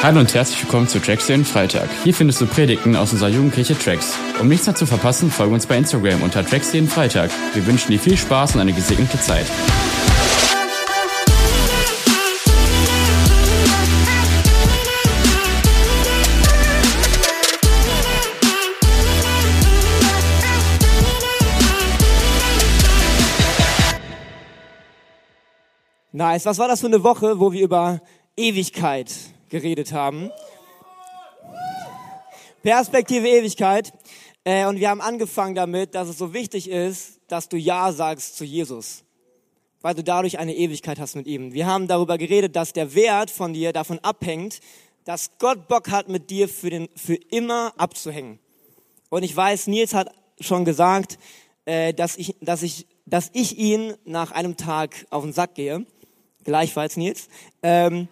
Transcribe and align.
Hallo 0.00 0.20
und 0.20 0.32
herzlich 0.32 0.62
willkommen 0.62 0.86
zu 0.86 1.00
Tracks 1.00 1.26
den 1.26 1.44
Freitag. 1.44 1.90
Hier 2.04 2.14
findest 2.14 2.40
du 2.40 2.46
Predigten 2.46 2.94
aus 2.94 3.12
unserer 3.12 3.30
Jugendkirche 3.30 3.76
Tracks. 3.76 4.16
Um 4.40 4.46
nichts 4.46 4.64
mehr 4.64 4.76
zu 4.76 4.86
verpassen, 4.86 5.28
folge 5.28 5.52
uns 5.52 5.66
bei 5.66 5.76
Instagram 5.76 6.22
unter 6.22 6.46
Tracks 6.46 6.72
jeden 6.72 6.86
Freitag. 6.86 7.32
Wir 7.52 7.66
wünschen 7.66 7.90
dir 7.90 7.98
viel 7.98 8.16
Spaß 8.16 8.54
und 8.54 8.60
eine 8.60 8.72
gesegnete 8.72 9.18
Zeit. 9.18 9.46
Nice. 26.12 26.46
Was 26.46 26.58
war 26.58 26.68
das 26.68 26.82
für 26.82 26.86
eine 26.86 27.02
Woche, 27.02 27.40
wo 27.40 27.50
wir 27.50 27.64
über 27.64 28.00
Ewigkeit 28.36 29.08
geredet 29.48 29.92
haben? 29.92 30.30
Perspektive 32.62 33.28
Ewigkeit. 33.28 33.92
Äh, 34.44 34.66
und 34.66 34.80
wir 34.80 34.90
haben 34.90 35.00
angefangen 35.00 35.54
damit, 35.54 35.94
dass 35.94 36.08
es 36.08 36.18
so 36.18 36.32
wichtig 36.32 36.70
ist, 36.70 37.20
dass 37.28 37.48
du 37.48 37.56
Ja 37.56 37.92
sagst 37.92 38.36
zu 38.36 38.44
Jesus. 38.44 39.04
Weil 39.80 39.94
du 39.94 40.02
dadurch 40.02 40.38
eine 40.38 40.54
Ewigkeit 40.54 40.98
hast 40.98 41.14
mit 41.14 41.26
ihm. 41.26 41.52
Wir 41.52 41.66
haben 41.66 41.86
darüber 41.86 42.18
geredet, 42.18 42.56
dass 42.56 42.72
der 42.72 42.94
Wert 42.94 43.30
von 43.30 43.52
dir 43.52 43.72
davon 43.72 43.98
abhängt, 44.00 44.60
dass 45.04 45.30
Gott 45.38 45.68
Bock 45.68 45.90
hat, 45.90 46.08
mit 46.08 46.30
dir 46.30 46.48
für, 46.48 46.70
den, 46.70 46.88
für 46.94 47.14
immer 47.14 47.72
abzuhängen. 47.76 48.38
Und 49.08 49.22
ich 49.22 49.34
weiß, 49.34 49.68
Nils 49.68 49.94
hat 49.94 50.12
schon 50.40 50.64
gesagt, 50.64 51.18
äh, 51.64 51.94
dass, 51.94 52.16
ich, 52.16 52.36
dass, 52.40 52.62
ich, 52.62 52.86
dass 53.06 53.30
ich 53.32 53.58
ihn 53.58 53.94
nach 54.04 54.32
einem 54.32 54.56
Tag 54.56 55.06
auf 55.10 55.22
den 55.22 55.32
Sack 55.32 55.54
gehe. 55.54 55.86
Gleichfalls, 56.44 56.96
Nils. 56.96 57.28
Ähm, 57.62 58.08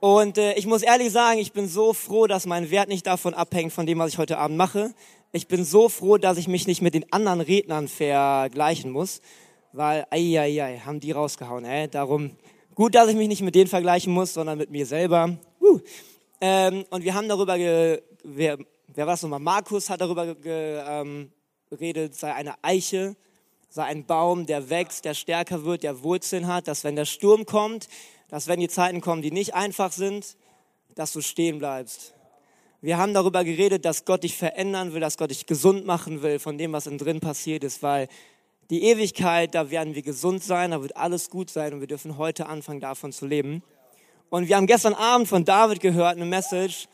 und 0.00 0.38
äh, 0.38 0.54
ich 0.54 0.66
muss 0.66 0.82
ehrlich 0.82 1.10
sagen, 1.10 1.38
ich 1.38 1.52
bin 1.52 1.68
so 1.68 1.92
froh, 1.92 2.26
dass 2.26 2.46
mein 2.46 2.70
Wert 2.70 2.88
nicht 2.88 3.06
davon 3.06 3.34
abhängt, 3.34 3.72
von 3.72 3.86
dem, 3.86 3.98
was 3.98 4.12
ich 4.12 4.18
heute 4.18 4.38
Abend 4.38 4.56
mache. 4.56 4.94
Ich 5.32 5.48
bin 5.48 5.64
so 5.64 5.88
froh, 5.88 6.18
dass 6.18 6.38
ich 6.38 6.48
mich 6.48 6.66
nicht 6.66 6.82
mit 6.82 6.94
den 6.94 7.10
anderen 7.12 7.40
Rednern 7.40 7.88
vergleichen 7.88 8.90
muss, 8.90 9.20
weil, 9.72 10.06
ei, 10.10 10.38
ei, 10.38 10.62
ei, 10.62 10.78
haben 10.84 11.00
die 11.00 11.12
rausgehauen. 11.12 11.64
Ey. 11.64 11.88
Darum 11.88 12.32
gut, 12.74 12.94
dass 12.94 13.08
ich 13.08 13.16
mich 13.16 13.28
nicht 13.28 13.42
mit 13.42 13.54
denen 13.54 13.68
vergleichen 13.68 14.12
muss, 14.12 14.34
sondern 14.34 14.58
mit 14.58 14.70
mir 14.70 14.86
selber. 14.86 15.36
Uh. 15.60 15.80
Ähm, 16.40 16.84
und 16.90 17.02
wir 17.02 17.14
haben 17.14 17.28
darüber, 17.28 17.56
ge, 17.56 18.02
wer, 18.22 18.58
wer 18.88 19.06
war 19.06 19.14
das 19.14 19.22
nochmal? 19.22 19.40
Markus 19.40 19.88
hat 19.88 20.00
darüber 20.00 20.34
ge, 20.34 20.82
ähm, 20.86 21.30
geredet, 21.70 22.14
sei 22.14 22.34
eine 22.34 22.54
Eiche, 22.62 23.16
sei 23.68 23.84
ein 23.84 24.06
Baum, 24.06 24.46
der 24.46 24.68
wächst, 24.68 25.04
der 25.04 25.14
stärker 25.14 25.64
wird, 25.64 25.82
der 25.82 26.02
Wurzeln 26.02 26.46
hat, 26.46 26.68
dass 26.68 26.84
wenn 26.84 26.96
der 26.96 27.06
Sturm 27.06 27.46
kommt, 27.46 27.88
dass 28.28 28.48
wenn 28.48 28.60
die 28.60 28.68
Zeiten 28.68 29.00
kommen, 29.00 29.22
die 29.22 29.30
nicht 29.30 29.54
einfach 29.54 29.92
sind, 29.92 30.36
dass 30.94 31.12
du 31.12 31.20
stehen 31.20 31.58
bleibst. 31.58 32.14
Wir 32.80 32.98
haben 32.98 33.14
darüber 33.14 33.44
geredet, 33.44 33.84
dass 33.84 34.04
Gott 34.04 34.22
dich 34.22 34.36
verändern 34.36 34.92
will, 34.92 35.00
dass 35.00 35.16
Gott 35.16 35.30
dich 35.30 35.46
gesund 35.46 35.86
machen 35.86 36.22
will 36.22 36.38
von 36.38 36.58
dem, 36.58 36.72
was 36.72 36.86
innen 36.86 36.98
drin 36.98 37.20
passiert 37.20 37.64
ist, 37.64 37.82
weil 37.82 38.08
die 38.70 38.82
Ewigkeit, 38.82 39.54
da 39.54 39.70
werden 39.70 39.94
wir 39.94 40.02
gesund 40.02 40.42
sein, 40.42 40.72
da 40.72 40.82
wird 40.82 40.96
alles 40.96 41.30
gut 41.30 41.50
sein 41.50 41.72
und 41.72 41.80
wir 41.80 41.86
dürfen 41.86 42.18
heute 42.18 42.46
anfangen, 42.46 42.80
davon 42.80 43.12
zu 43.12 43.26
leben. 43.26 43.62
Und 44.28 44.48
wir 44.48 44.56
haben 44.56 44.66
gestern 44.66 44.94
Abend 44.94 45.28
von 45.28 45.44
David 45.44 45.80
gehört, 45.80 46.16
eine 46.16 46.26
Message, 46.26 46.88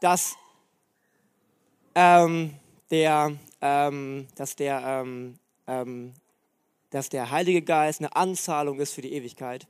dass 0.00 0.34
ähm, 1.94 2.54
der, 2.90 3.32
ähm, 3.60 4.26
dass 4.34 4.56
der 4.56 4.82
ähm, 4.84 5.38
ähm, 5.66 6.12
dass 6.90 7.08
der 7.08 7.30
Heilige 7.30 7.62
Geist 7.62 8.00
eine 8.00 8.14
Anzahlung 8.14 8.80
ist 8.80 8.94
für 8.94 9.02
die 9.02 9.12
Ewigkeit. 9.12 9.66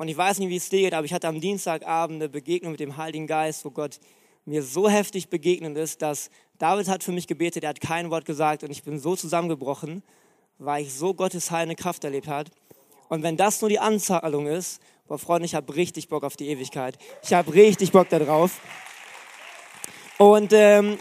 Und 0.00 0.08
ich 0.08 0.16
weiß 0.16 0.38
nicht, 0.38 0.48
wie 0.48 0.56
es 0.56 0.70
dir 0.70 0.78
geht, 0.80 0.94
aber 0.94 1.04
ich 1.04 1.12
hatte 1.12 1.28
am 1.28 1.42
Dienstagabend 1.42 2.22
eine 2.22 2.30
Begegnung 2.30 2.70
mit 2.72 2.80
dem 2.80 2.96
Heiligen 2.96 3.26
Geist, 3.26 3.66
wo 3.66 3.70
Gott 3.70 4.00
mir 4.46 4.62
so 4.62 4.88
heftig 4.88 5.28
begegnet 5.28 5.76
ist, 5.76 6.00
dass 6.00 6.30
David 6.56 6.88
hat 6.88 7.04
für 7.04 7.12
mich 7.12 7.26
gebetet, 7.26 7.64
er 7.64 7.68
hat 7.68 7.82
kein 7.82 8.10
Wort 8.10 8.24
gesagt 8.24 8.64
und 8.64 8.70
ich 8.70 8.82
bin 8.82 8.98
so 8.98 9.14
zusammengebrochen, 9.14 10.02
weil 10.56 10.84
ich 10.84 10.94
so 10.94 11.12
Gottes 11.12 11.50
heilende 11.50 11.76
Kraft 11.76 12.02
erlebt 12.02 12.28
habe. 12.28 12.50
Und 13.10 13.22
wenn 13.22 13.36
das 13.36 13.60
nur 13.60 13.68
die 13.68 13.78
Anzahlung 13.78 14.46
ist, 14.46 14.80
boah 15.06 15.18
Freunde, 15.18 15.44
ich 15.44 15.54
habe 15.54 15.76
richtig 15.76 16.08
Bock 16.08 16.24
auf 16.24 16.34
die 16.34 16.48
Ewigkeit. 16.48 16.96
Ich 17.22 17.34
habe 17.34 17.52
richtig 17.52 17.92
Bock 17.92 18.08
darauf. 18.08 18.58
Und 20.16 20.54
ähm, 20.54 20.98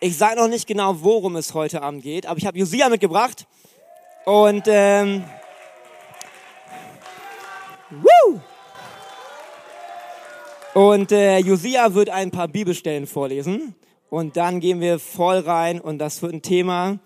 ich 0.00 0.18
sage 0.18 0.38
noch 0.38 0.48
nicht 0.48 0.66
genau, 0.66 1.00
worum 1.00 1.36
es 1.36 1.54
heute 1.54 1.80
Abend 1.80 2.02
geht, 2.02 2.26
aber 2.26 2.36
ich 2.36 2.44
habe 2.44 2.58
Josia 2.58 2.90
mitgebracht. 2.90 3.46
Und 4.26 4.64
ähm, 4.66 5.24
Und 10.76 11.10
äh, 11.10 11.38
Josia 11.38 11.94
wird 11.94 12.10
ein 12.10 12.30
paar 12.30 12.48
Bibelstellen 12.48 13.06
vorlesen. 13.06 13.74
Und 14.10 14.36
dann 14.36 14.60
gehen 14.60 14.78
wir 14.78 14.98
voll 14.98 15.38
rein 15.38 15.80
und 15.80 15.96
das 15.98 16.20
wird 16.20 16.34
ein 16.34 16.42
Thema. 16.42 16.98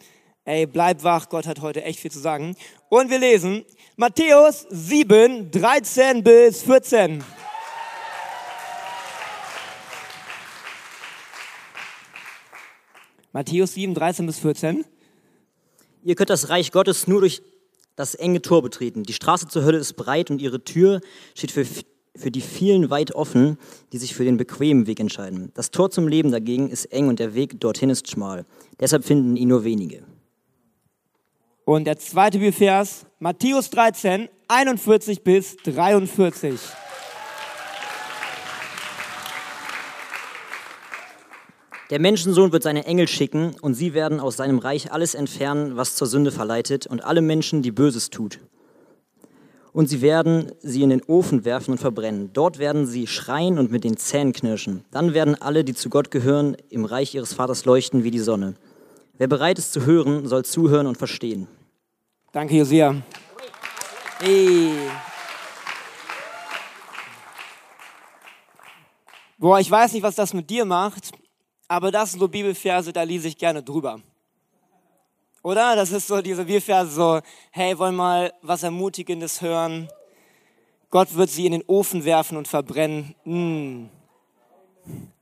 Ey, 0.45 0.67
bleib 0.67 1.05
wach, 1.05 1.29
Gott 1.29 1.47
hat 1.47 1.61
heute 1.61 1.85
echt 1.85 2.01
viel 2.01 2.11
zu 2.11 2.19
sagen. 2.19 2.57
Und 2.89 3.11
wir 3.11 3.21
lesen 3.21 3.65
Matthäus 3.95 4.67
7, 4.71 5.53
13 5.53 6.25
bis 6.25 6.65
14. 6.65 7.23
Matthäus 13.31 13.75
7, 13.75 13.95
13 13.95 14.27
bis 14.27 14.41
14. 14.41 14.85
Ihr 16.03 16.17
könnt 16.17 16.31
das 16.31 16.49
Reich 16.49 16.73
Gottes 16.73 17.07
nur 17.07 17.21
durch 17.21 17.41
das 17.95 18.17
enge 18.17 18.43
Tor 18.43 18.63
betreten. 18.63 19.05
Die 19.05 19.13
Straße 19.13 19.47
zur 19.47 19.63
Hölle 19.63 19.79
ist 19.79 19.93
breit 19.93 20.33
und 20.33 20.43
ihre 20.43 20.65
Tür 20.65 21.01
steht 21.37 21.53
für, 21.53 21.65
für 22.21 22.31
die 22.31 22.41
vielen 22.41 22.91
weit 22.91 23.15
offen, 23.15 23.59
die 23.93 23.99
sich 23.99 24.15
für 24.15 24.25
den 24.25 24.37
bequemen 24.37 24.87
Weg 24.87 25.01
entscheiden. 25.01 25.51
Das 25.55 25.71
Tor 25.71 25.91
zum 25.91 26.07
Leben 26.07 26.31
dagegen 26.31 26.71
ist 26.71 26.87
eng 26.87 27.09
und 27.09 27.19
der 27.19 27.35
Weg 27.35 27.59
dorthin 27.61 27.91
ist 27.91 28.09
schmal. 28.09 28.45
Deshalb 28.79 29.05
finden 29.05 29.37
ihn 29.37 29.49
nur 29.49 29.65
wenige. 29.65 30.05
Und 31.65 31.85
der 31.85 31.99
zweite 31.99 32.39
Bibelvers, 32.39 33.07
Matthäus 33.19 33.71
13, 33.71 34.29
41 34.49 35.23
bis 35.23 35.57
43. 35.57 36.59
Der 41.91 41.99
Menschensohn 41.99 42.53
wird 42.53 42.63
seine 42.63 42.85
Engel 42.87 43.09
schicken 43.09 43.57
und 43.61 43.75
sie 43.75 43.95
werden 43.95 44.21
aus 44.21 44.37
seinem 44.37 44.61
Reich 44.61 44.93
alles 44.93 45.17
entfernen, 45.17 45.77
was 45.77 45.97
zur 45.97 46.07
Sünde 46.07 46.31
verleitet 46.31 46.87
und 46.87 47.05
alle 47.05 47.21
Menschen, 47.21 47.63
die 47.63 47.73
Böses 47.73 48.11
tut. 48.11 48.39
Und 49.73 49.89
sie 49.89 50.03
werden 50.03 50.53
sie 50.61 50.83
in 50.83 50.91
den 50.91 51.03
Ofen 51.03 51.45
werfen 51.45 51.73
und 51.73 51.79
verbrennen. 51.79 52.31
Dort 52.33 52.59
werden 52.59 52.87
sie 52.87 53.07
schreien 53.07 53.59
und 53.59 53.71
mit 53.71 53.85
den 53.85 53.97
Zähnen 53.97 54.33
knirschen. 54.33 54.85
Dann 54.91 55.15
werden 55.15 55.41
alle, 55.41 55.65
die 55.65 55.75
zu 55.75 55.89
Gott 55.91 56.11
gehören, 56.11 56.57
im 56.71 56.85
Reich 56.85 57.15
ihres 57.15 57.35
Vaters 57.35 57.65
leuchten 57.65 58.03
wie 58.03 58.11
die 58.11 58.19
Sonne. 58.19 58.55
Wer 59.17 59.29
bereit 59.29 59.59
ist 59.59 59.73
zu 59.73 59.87
hören, 59.87 60.27
soll 60.27 60.45
zuhören 60.45 60.87
und 60.87 60.97
verstehen. 60.97 61.47
Danke, 62.33 62.57
Josia. 62.57 62.97
Hey. 64.19 64.73
Boah, 69.39 69.61
ich 69.61 69.71
weiß 69.71 69.93
nicht, 69.93 70.03
was 70.03 70.17
das 70.17 70.35
mit 70.35 70.51
dir 70.51 70.65
macht, 70.65 71.13
aber 71.69 71.91
das 71.91 72.11
sind 72.11 72.21
so 72.21 72.29
Bibelverse, 72.29 72.93
da 72.93 73.03
lese 73.03 73.29
ich 73.29 73.39
gerne 73.39 73.63
drüber. 73.63 74.01
Oder? 75.43 75.75
Das 75.75 75.91
ist 75.91 76.07
so 76.07 76.21
diese 76.21 76.45
Bibelverse 76.45 76.91
so, 76.91 77.21
hey, 77.51 77.79
wollen 77.79 77.97
mal 77.97 78.33
was 78.43 78.63
Ermutigendes 78.63 79.41
hören. 79.41 79.89
Gott 80.91 81.15
wird 81.15 81.31
sie 81.31 81.47
in 81.47 81.53
den 81.53 81.65
Ofen 81.67 82.05
werfen 82.05 82.37
und 82.37 82.49
verbrennen. 82.49 83.15
Mm. 83.25 83.87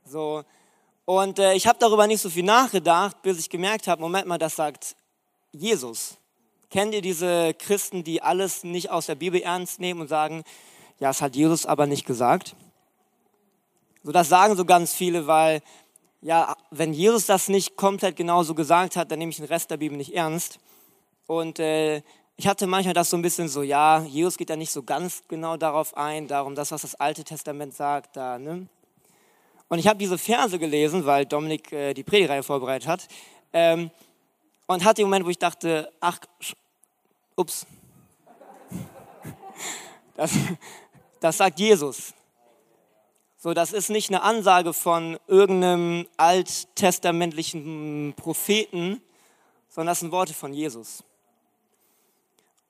So. 0.03 0.43
Und 1.05 1.39
äh, 1.39 1.53
ich 1.53 1.67
habe 1.67 1.79
darüber 1.79 2.05
nicht 2.05 2.21
so 2.21 2.29
viel 2.29 2.43
nachgedacht, 2.43 3.21
bis 3.21 3.39
ich 3.39 3.49
gemerkt 3.49 3.87
habe, 3.87 4.01
Moment 4.01 4.27
mal, 4.27 4.37
das 4.37 4.55
sagt 4.55 4.95
Jesus. 5.51 6.17
Kennt 6.69 6.93
ihr 6.93 7.01
diese 7.01 7.53
Christen, 7.53 8.03
die 8.03 8.21
alles 8.21 8.63
nicht 8.63 8.91
aus 8.91 9.05
der 9.05 9.15
Bibel 9.15 9.41
ernst 9.41 9.79
nehmen 9.79 10.01
und 10.01 10.07
sagen, 10.07 10.43
ja, 10.99 11.09
es 11.09 11.21
hat 11.21 11.35
Jesus 11.35 11.65
aber 11.65 11.87
nicht 11.87 12.05
gesagt? 12.05 12.55
So, 14.03 14.11
das 14.11 14.29
sagen 14.29 14.55
so 14.55 14.65
ganz 14.65 14.93
viele, 14.93 15.27
weil 15.27 15.61
ja, 16.21 16.55
wenn 16.71 16.93
Jesus 16.93 17.25
das 17.25 17.47
nicht 17.47 17.75
komplett 17.77 18.15
genauso 18.15 18.53
gesagt 18.53 18.95
hat, 18.95 19.11
dann 19.11 19.19
nehme 19.19 19.31
ich 19.31 19.37
den 19.37 19.45
Rest 19.45 19.71
der 19.71 19.77
Bibel 19.77 19.97
nicht 19.97 20.13
ernst. 20.13 20.59
Und 21.27 21.59
äh, 21.59 22.01
ich 22.35 22.47
hatte 22.47 22.67
manchmal 22.67 22.93
das 22.93 23.09
so 23.09 23.17
ein 23.17 23.21
bisschen 23.21 23.47
so, 23.47 23.61
ja, 23.61 24.01
Jesus 24.03 24.37
geht 24.37 24.49
da 24.49 24.55
nicht 24.55 24.71
so 24.71 24.83
ganz 24.83 25.23
genau 25.27 25.57
darauf 25.57 25.95
ein, 25.95 26.27
darum 26.27 26.55
das, 26.55 26.71
was 26.71 26.81
das 26.81 26.95
Alte 26.95 27.23
Testament 27.23 27.73
sagt, 27.73 28.15
da, 28.17 28.37
ne? 28.39 28.67
Und 29.67 29.77
ich 29.77 29.87
habe 29.87 29.99
diese 29.99 30.17
Verse 30.17 30.57
gelesen, 30.57 31.05
weil 31.05 31.25
Dominik 31.25 31.71
äh, 31.71 31.93
die 31.93 32.03
Predigerei 32.03 32.41
vorbereitet 32.41 32.87
hat. 32.87 33.07
Ähm, 33.53 33.91
und 34.65 34.83
hatte 34.83 35.01
den 35.01 35.05
Moment, 35.05 35.25
wo 35.25 35.29
ich 35.29 35.37
dachte, 35.37 35.91
ach, 35.99 36.19
ups, 37.35 37.67
das, 40.15 40.31
das 41.19 41.37
sagt 41.37 41.59
Jesus. 41.59 42.13
So, 43.41 43.53
das 43.53 43.71
ist 43.71 43.89
nicht 43.89 44.09
eine 44.09 44.21
Ansage 44.21 44.73
von 44.73 45.17
irgendeinem 45.27 46.05
alttestamentlichen 46.17 48.13
Propheten, 48.17 49.01
sondern 49.69 49.93
das 49.93 50.01
sind 50.01 50.11
Worte 50.11 50.33
von 50.33 50.51
Jesus. 50.51 51.05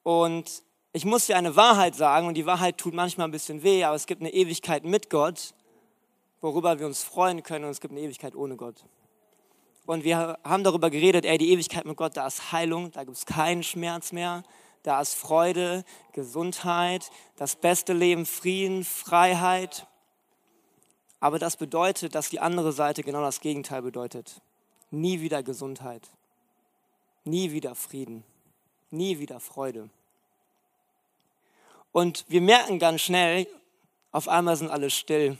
Und 0.03 0.61
ich 0.93 1.05
muss 1.05 1.25
dir 1.25 1.37
eine 1.37 1.55
Wahrheit 1.55 1.95
sagen 1.95 2.27
und 2.27 2.35
die 2.35 2.45
Wahrheit 2.45 2.77
tut 2.77 2.93
manchmal 2.93 3.27
ein 3.27 3.31
bisschen 3.31 3.63
weh, 3.63 3.83
aber 3.83 3.95
es 3.95 4.05
gibt 4.05 4.21
eine 4.21 4.31
Ewigkeit 4.31 4.85
mit 4.85 5.09
Gott, 5.09 5.55
worüber 6.39 6.77
wir 6.77 6.85
uns 6.85 7.01
freuen 7.01 7.41
können 7.41 7.65
und 7.65 7.71
es 7.71 7.81
gibt 7.81 7.91
eine 7.91 8.01
Ewigkeit 8.01 8.35
ohne 8.35 8.55
Gott. 8.55 8.85
Und 9.87 10.03
wir 10.03 10.37
haben 10.43 10.63
darüber 10.63 10.91
geredet, 10.91 11.25
ey, 11.25 11.39
die 11.39 11.51
Ewigkeit 11.51 11.85
mit 11.85 11.97
Gott, 11.97 12.15
da 12.15 12.27
ist 12.27 12.51
Heilung, 12.51 12.91
da 12.91 13.05
gibt 13.05 13.17
es 13.17 13.25
keinen 13.25 13.63
Schmerz 13.63 14.11
mehr, 14.11 14.43
da 14.83 15.01
ist 15.01 15.15
Freude, 15.15 15.83
Gesundheit, 16.13 17.09
das 17.37 17.55
beste 17.55 17.93
Leben, 17.93 18.27
Frieden, 18.27 18.85
Freiheit. 18.85 19.87
Aber 21.19 21.39
das 21.39 21.57
bedeutet, 21.57 22.15
dass 22.15 22.29
die 22.29 22.39
andere 22.39 22.71
Seite 22.71 23.03
genau 23.03 23.21
das 23.21 23.41
Gegenteil 23.41 23.81
bedeutet. 23.81 24.41
Nie 24.91 25.21
wieder 25.21 25.43
Gesundheit, 25.43 26.07
nie 27.23 27.51
wieder 27.51 27.75
Frieden, 27.75 28.23
nie 28.89 29.19
wieder 29.19 29.39
Freude. 29.39 29.89
Und 31.91 32.25
wir 32.27 32.41
merken 32.41 32.79
ganz 32.79 33.01
schnell, 33.01 33.47
auf 34.11 34.27
einmal 34.27 34.55
sind 34.55 34.71
alle 34.71 34.89
still 34.89 35.37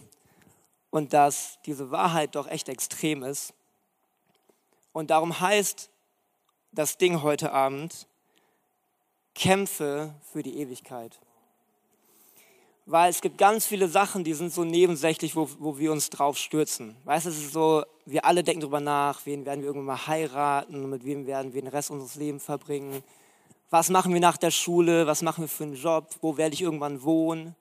und 0.90 1.14
dass 1.14 1.60
diese 1.66 1.92
Wahrheit 1.92 2.36
doch 2.36 2.48
echt 2.48 2.70
extrem 2.70 3.24
ist. 3.24 3.54
Und 4.92 5.10
darum 5.12 5.40
heißt 5.40 5.90
das 6.72 6.98
Ding 6.98 7.22
heute 7.22 7.52
Abend, 7.52 8.08
kämpfe 9.34 10.14
für 10.32 10.44
die 10.44 10.60
Ewigkeit. 10.60 11.20
Weil 12.92 13.12
es 13.12 13.22
gibt 13.22 13.38
ganz 13.38 13.68
viele 13.68 13.88
Sachen, 13.88 14.24
die 14.24 14.34
sind 14.34 14.52
so 14.52 14.64
nebensächlich, 14.64 15.36
wo, 15.36 15.48
wo 15.60 15.78
wir 15.78 15.92
uns 15.92 16.10
drauf 16.10 16.40
stürzen. 16.40 16.96
Weißt 17.04 17.28
du, 17.28 17.30
es 17.30 17.38
ist 17.38 17.54
so, 17.54 17.84
wir 18.08 18.26
alle 18.26 18.44
denken 18.44 18.62
darüber 18.62 18.80
nach, 18.80 19.28
wen 19.28 19.46
werden 19.46 19.60
wir 19.60 19.68
irgendwann 19.68 19.86
mal 19.86 20.08
heiraten, 20.08 20.90
mit 20.90 21.06
wem 21.06 21.28
werden 21.28 21.54
wir 21.54 21.62
den 21.62 21.68
Rest 21.68 21.92
unseres 21.92 22.16
Lebens 22.16 22.44
verbringen, 22.44 23.04
was 23.70 23.92
machen 23.92 24.12
wir 24.12 24.20
nach 24.20 24.38
der 24.38 24.50
Schule, 24.50 25.06
was 25.06 25.22
machen 25.22 25.44
wir 25.44 25.48
für 25.48 25.66
einen 25.66 25.76
Job, 25.76 26.10
wo 26.22 26.36
werde 26.36 26.56
ich 26.56 26.64
irgendwann 26.64 27.04
wohnen. 27.04 27.56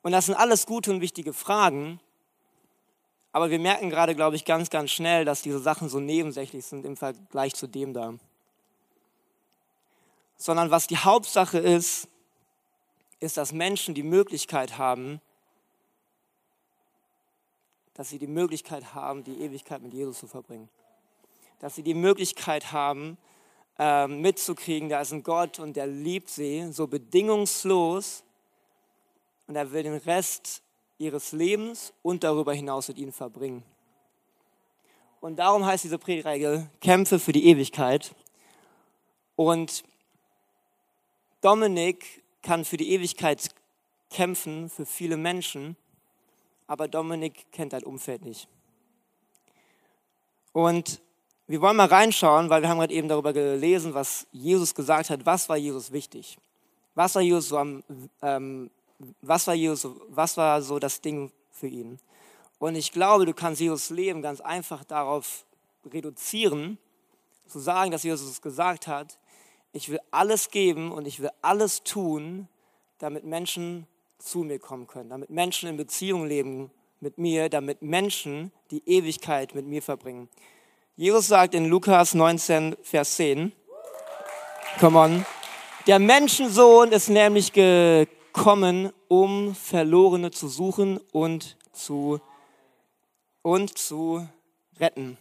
Und 0.00 0.12
das 0.12 0.24
sind 0.24 0.36
alles 0.36 0.64
gute 0.64 0.90
und 0.90 1.02
wichtige 1.02 1.34
Fragen, 1.34 2.00
aber 3.32 3.50
wir 3.50 3.58
merken 3.58 3.90
gerade, 3.90 4.14
glaube 4.14 4.36
ich, 4.36 4.46
ganz, 4.46 4.70
ganz 4.70 4.90
schnell, 4.90 5.26
dass 5.26 5.42
diese 5.42 5.58
Sachen 5.58 5.90
so 5.90 6.00
nebensächlich 6.00 6.64
sind 6.64 6.86
im 6.86 6.96
Vergleich 6.96 7.54
zu 7.54 7.66
dem 7.66 7.92
da. 7.92 8.14
Sondern 10.38 10.70
was 10.70 10.86
die 10.86 10.96
Hauptsache 10.96 11.58
ist, 11.58 12.08
ist, 13.20 13.36
dass 13.36 13.52
Menschen 13.52 13.94
die 13.94 14.02
Möglichkeit 14.02 14.78
haben, 14.78 15.20
dass 17.94 18.10
sie 18.10 18.18
die 18.18 18.26
Möglichkeit 18.26 18.94
haben, 18.94 19.24
die 19.24 19.40
Ewigkeit 19.40 19.82
mit 19.82 19.94
Jesus 19.94 20.18
zu 20.18 20.26
verbringen. 20.26 20.68
Dass 21.60 21.74
sie 21.74 21.82
die 21.82 21.94
Möglichkeit 21.94 22.72
haben, 22.72 23.16
äh, 23.78 24.06
mitzukriegen, 24.06 24.90
da 24.90 25.00
ist 25.00 25.12
ein 25.12 25.22
Gott 25.22 25.58
und 25.58 25.76
der 25.76 25.86
liebt 25.86 26.28
sie 26.28 26.70
so 26.72 26.86
bedingungslos 26.86 28.22
und 29.46 29.56
er 29.56 29.72
will 29.72 29.82
den 29.82 29.96
Rest 29.96 30.62
ihres 30.98 31.32
Lebens 31.32 31.92
und 32.02 32.24
darüber 32.24 32.52
hinaus 32.52 32.88
mit 32.88 32.98
ihnen 32.98 33.12
verbringen. 33.12 33.62
Und 35.20 35.36
darum 35.36 35.64
heißt 35.64 35.84
diese 35.84 35.98
Predigtregel, 35.98 36.68
kämpfe 36.80 37.18
für 37.18 37.32
die 37.32 37.46
Ewigkeit. 37.46 38.14
Und 39.34 39.84
Dominik 41.40 42.22
kann 42.46 42.64
für 42.64 42.76
die 42.76 42.92
Ewigkeit 42.92 43.48
kämpfen, 44.08 44.70
für 44.70 44.86
viele 44.86 45.16
Menschen, 45.16 45.76
aber 46.68 46.86
Dominik 46.86 47.50
kennt 47.50 47.72
dein 47.72 47.82
Umfeld 47.82 48.24
nicht. 48.24 48.48
Und 50.52 51.00
wir 51.48 51.60
wollen 51.60 51.76
mal 51.76 51.88
reinschauen, 51.88 52.48
weil 52.48 52.62
wir 52.62 52.68
haben 52.68 52.78
gerade 52.78 52.94
eben 52.94 53.08
darüber 53.08 53.32
gelesen, 53.32 53.94
was 53.94 54.28
Jesus 54.30 54.74
gesagt 54.74 55.10
hat. 55.10 55.26
Was 55.26 55.48
war 55.48 55.56
Jesus 55.56 55.90
wichtig? 55.90 56.38
Was 56.94 57.16
war 57.16 57.22
Jesus 57.22 57.48
so 57.48 57.58
am 57.58 57.82
ähm, 58.22 58.70
was 59.20 59.46
war, 59.46 59.54
Jesus, 59.54 59.92
was 60.08 60.36
war 60.36 60.62
so 60.62 60.78
das 60.78 61.00
Ding 61.00 61.30
für 61.50 61.66
ihn? 61.66 61.98
Und 62.58 62.76
ich 62.76 62.92
glaube, 62.92 63.26
du 63.26 63.34
kannst 63.34 63.60
Jesus 63.60 63.90
Leben 63.90 64.22
ganz 64.22 64.40
einfach 64.40 64.84
darauf 64.84 65.44
reduzieren, 65.92 66.78
zu 67.46 67.58
sagen, 67.58 67.90
dass 67.90 68.02
Jesus 68.02 68.40
gesagt 68.40 68.86
hat, 68.86 69.18
ich 69.76 69.90
will 69.90 70.00
alles 70.10 70.50
geben 70.50 70.90
und 70.90 71.06
ich 71.06 71.20
will 71.20 71.30
alles 71.42 71.82
tun, 71.82 72.48
damit 72.98 73.24
Menschen 73.24 73.86
zu 74.18 74.38
mir 74.38 74.58
kommen 74.58 74.86
können, 74.86 75.10
damit 75.10 75.28
Menschen 75.28 75.68
in 75.68 75.76
Beziehung 75.76 76.26
leben 76.26 76.70
mit 77.00 77.18
mir, 77.18 77.50
damit 77.50 77.82
Menschen 77.82 78.52
die 78.70 78.82
Ewigkeit 78.88 79.54
mit 79.54 79.66
mir 79.66 79.82
verbringen. 79.82 80.28
Jesus 80.96 81.28
sagt 81.28 81.54
in 81.54 81.66
Lukas 81.66 82.14
19, 82.14 82.76
Vers 82.82 83.16
10, 83.16 83.52
come 84.80 84.98
on, 84.98 85.26
der 85.86 85.98
Menschensohn 85.98 86.90
ist 86.90 87.10
nämlich 87.10 87.52
ge 87.52 88.06
kommen, 88.32 88.92
um 89.08 89.54
Verlorene 89.54 90.30
zu 90.30 90.48
suchen 90.48 90.98
und 91.12 91.56
zu, 91.72 92.20
und 93.40 93.78
zu 93.78 94.28
retten. 94.78 95.16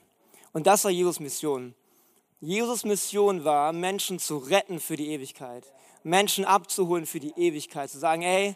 Und 0.51 0.67
das 0.67 0.83
war 0.83 0.91
Jesus 0.91 1.21
Mission. 1.21 1.73
Jesus 2.39 2.83
Mission 2.83 3.43
war, 3.43 3.73
Menschen 3.73 4.19
zu 4.19 4.37
retten 4.37 4.79
für 4.79 4.97
die 4.97 5.09
Ewigkeit. 5.09 5.65
Menschen 6.03 6.45
abzuholen 6.45 7.05
für 7.05 7.19
die 7.19 7.33
Ewigkeit. 7.35 7.89
Zu 7.89 7.97
sagen, 7.97 8.21
ey, 8.21 8.55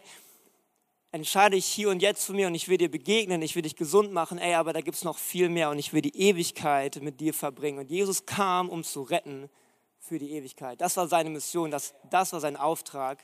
entscheide 1.12 1.56
ich 1.56 1.66
hier 1.66 1.90
und 1.90 2.00
jetzt 2.00 2.24
für 2.24 2.32
mir 2.32 2.46
und 2.46 2.54
ich 2.54 2.68
will 2.68 2.78
dir 2.78 2.90
begegnen, 2.90 3.42
ich 3.42 3.56
will 3.56 3.62
dich 3.62 3.76
gesund 3.76 4.12
machen, 4.12 4.38
ey, 4.38 4.54
aber 4.54 4.72
da 4.72 4.80
gibt 4.80 4.96
es 4.96 5.04
noch 5.04 5.18
viel 5.18 5.48
mehr 5.48 5.70
und 5.70 5.78
ich 5.78 5.92
will 5.92 6.02
die 6.02 6.16
Ewigkeit 6.16 7.02
mit 7.02 7.20
dir 7.20 7.34
verbringen. 7.34 7.78
Und 7.78 7.90
Jesus 7.90 8.26
kam, 8.26 8.68
um 8.68 8.84
zu 8.84 9.02
retten 9.02 9.50
für 9.98 10.18
die 10.18 10.32
Ewigkeit. 10.32 10.80
Das 10.80 10.96
war 10.96 11.08
seine 11.08 11.30
Mission, 11.30 11.70
das, 11.70 11.94
das 12.10 12.32
war 12.32 12.40
sein 12.40 12.56
Auftrag. 12.56 13.18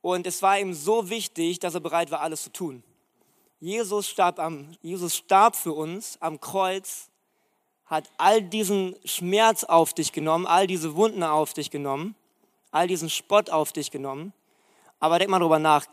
Und 0.00 0.26
es 0.26 0.42
war 0.42 0.58
ihm 0.58 0.74
so 0.74 1.10
wichtig, 1.10 1.58
dass 1.58 1.74
er 1.74 1.80
bereit 1.80 2.10
war, 2.10 2.20
alles 2.20 2.44
zu 2.44 2.52
tun. 2.52 2.84
Jesus 3.60 4.08
starb, 4.08 4.38
am, 4.38 4.76
Jesus 4.80 5.16
starb 5.16 5.56
für 5.56 5.72
uns 5.72 6.16
am 6.20 6.40
Kreuz, 6.40 7.07
hat 7.88 8.10
all 8.18 8.42
diesen 8.42 8.94
Schmerz 9.04 9.64
auf 9.64 9.94
dich 9.94 10.12
genommen, 10.12 10.46
all 10.46 10.66
diese 10.66 10.94
Wunden 10.94 11.22
auf 11.22 11.54
dich 11.54 11.70
genommen, 11.70 12.14
all 12.70 12.86
diesen 12.86 13.08
Spott 13.08 13.50
auf 13.50 13.72
dich 13.72 13.90
genommen. 13.90 14.32
Aber 15.00 15.18
denk 15.18 15.30
mal 15.30 15.38
drüber 15.38 15.58
nach. 15.58 15.86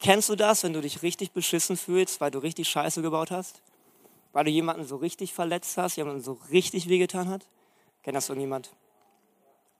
Kennst 0.00 0.28
du 0.28 0.36
das, 0.36 0.62
wenn 0.62 0.74
du 0.74 0.80
dich 0.80 1.02
richtig 1.02 1.32
beschissen 1.32 1.76
fühlst, 1.76 2.20
weil 2.20 2.30
du 2.30 2.38
richtig 2.38 2.68
Scheiße 2.68 3.02
gebaut 3.02 3.30
hast? 3.30 3.62
Weil 4.32 4.44
du 4.44 4.50
jemanden 4.50 4.84
so 4.84 4.96
richtig 4.96 5.32
verletzt 5.32 5.76
hast, 5.78 5.96
jemanden 5.96 6.22
so 6.22 6.38
richtig 6.50 6.88
wehgetan 6.88 7.28
hat? 7.28 7.46
Kennt 8.02 8.16
das 8.16 8.28
irgendjemand? 8.28 8.70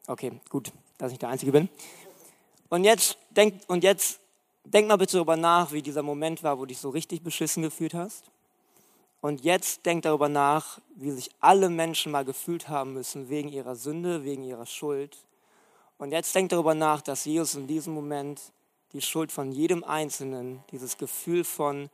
Okay, 0.07 0.33
gut, 0.49 0.73
dass 0.97 1.13
ich 1.13 1.19
der 1.19 1.29
Einzige 1.29 1.53
bin. 1.53 1.69
Und 2.71 2.85
jetzt 2.85 3.19
denk, 3.31 3.63
und 3.69 3.85
jetzt 3.85 4.19
denk 4.65 4.89
mal 4.89 4.97
bitte 4.97 5.19
darüber 5.19 5.37
nach, 5.37 5.73
wie 5.73 5.83
dieser 5.83 6.03
Moment 6.03 6.43
war, 6.43 6.57
wo 6.59 6.63
du 6.63 6.69
dich 6.69 6.79
so 6.79 6.89
richtig 6.89 7.23
beschissen 7.23 7.63
gefühlt 7.63 7.95
hast. 7.95 8.31
Und 9.29 9.45
jetzt 9.45 9.85
denk 9.85 10.05
darüber 10.05 10.31
nach, 10.31 10.81
wie 10.95 11.11
sich 11.11 11.29
alle 11.39 11.69
Menschen 11.69 12.13
mal 12.13 12.25
gefühlt 12.25 12.71
haben 12.71 12.95
müssen 12.95 13.29
wegen 13.29 13.51
ihrer 13.51 13.77
Sünde, 13.77 14.25
wegen 14.25 14.43
ihrer 14.43 14.65
Schuld. 14.65 15.19
Und 15.99 16.13
jetzt 16.13 16.35
denk 16.35 16.49
darüber 16.49 16.75
nach, 16.75 17.03
dass 17.03 17.27
Jesus 17.27 17.55
in 17.55 17.67
diesem 17.67 17.93
Moment 17.93 18.41
die 18.95 19.03
Schuld 19.03 19.31
von 19.31 19.53
jedem 19.53 19.85
Einzelnen, 19.85 20.65
dieses 20.73 20.97
Gefühl 20.97 21.45
von, 21.45 21.91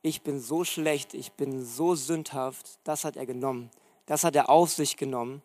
ich 0.00 0.22
bin 0.22 0.40
so 0.40 0.64
schlecht, 0.64 1.12
ich 1.12 1.32
bin 1.32 1.62
so 1.62 1.94
sündhaft, 1.94 2.78
das 2.84 3.04
hat 3.04 3.16
er 3.16 3.26
genommen. 3.26 3.68
Das 4.06 4.24
hat 4.24 4.34
er 4.34 4.48
auf 4.48 4.72
sich 4.72 4.96
genommen 4.96 5.42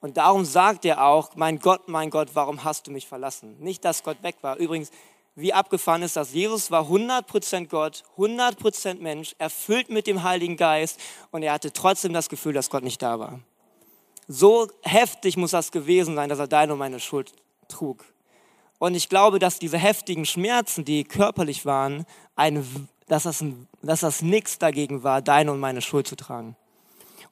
und 0.00 0.18
darum 0.18 0.44
sagt 0.44 0.84
er 0.84 1.04
auch, 1.04 1.34
mein 1.34 1.58
Gott, 1.58 1.88
mein 1.88 2.10
Gott, 2.10 2.30
warum 2.34 2.62
hast 2.62 2.86
du 2.86 2.92
mich 2.92 3.08
verlassen? 3.08 3.56
Nicht, 3.58 3.84
dass 3.84 4.04
Gott 4.04 4.22
weg 4.22 4.36
war. 4.40 4.56
Übrigens, 4.56 4.92
wie 5.36 5.52
abgefahren 5.52 6.02
ist 6.02 6.16
das? 6.16 6.32
Jesus 6.32 6.70
war 6.70 6.84
100% 6.84 7.68
Gott, 7.68 8.02
100% 8.16 9.00
Mensch, 9.00 9.36
erfüllt 9.38 9.90
mit 9.90 10.06
dem 10.06 10.22
Heiligen 10.22 10.56
Geist 10.56 10.98
und 11.30 11.42
er 11.42 11.52
hatte 11.52 11.72
trotzdem 11.72 12.14
das 12.14 12.28
Gefühl, 12.28 12.54
dass 12.54 12.70
Gott 12.70 12.82
nicht 12.82 13.02
da 13.02 13.18
war. 13.18 13.38
So 14.28 14.68
heftig 14.82 15.36
muss 15.36 15.52
das 15.52 15.70
gewesen 15.70 16.16
sein, 16.16 16.30
dass 16.30 16.38
er 16.38 16.48
deine 16.48 16.72
und 16.72 16.78
meine 16.78 16.98
Schuld 16.98 17.32
trug. 17.68 18.04
Und 18.78 18.94
ich 18.94 19.08
glaube, 19.08 19.38
dass 19.38 19.58
diese 19.58 19.78
heftigen 19.78 20.26
Schmerzen, 20.26 20.84
die 20.84 21.04
körperlich 21.04 21.64
waren, 21.64 22.06
ein, 22.34 22.88
dass, 23.06 23.22
das, 23.24 23.44
dass 23.82 24.00
das 24.00 24.22
nichts 24.22 24.58
dagegen 24.58 25.02
war, 25.02 25.22
deine 25.22 25.52
und 25.52 25.60
meine 25.60 25.82
Schuld 25.82 26.06
zu 26.06 26.16
tragen. 26.16 26.56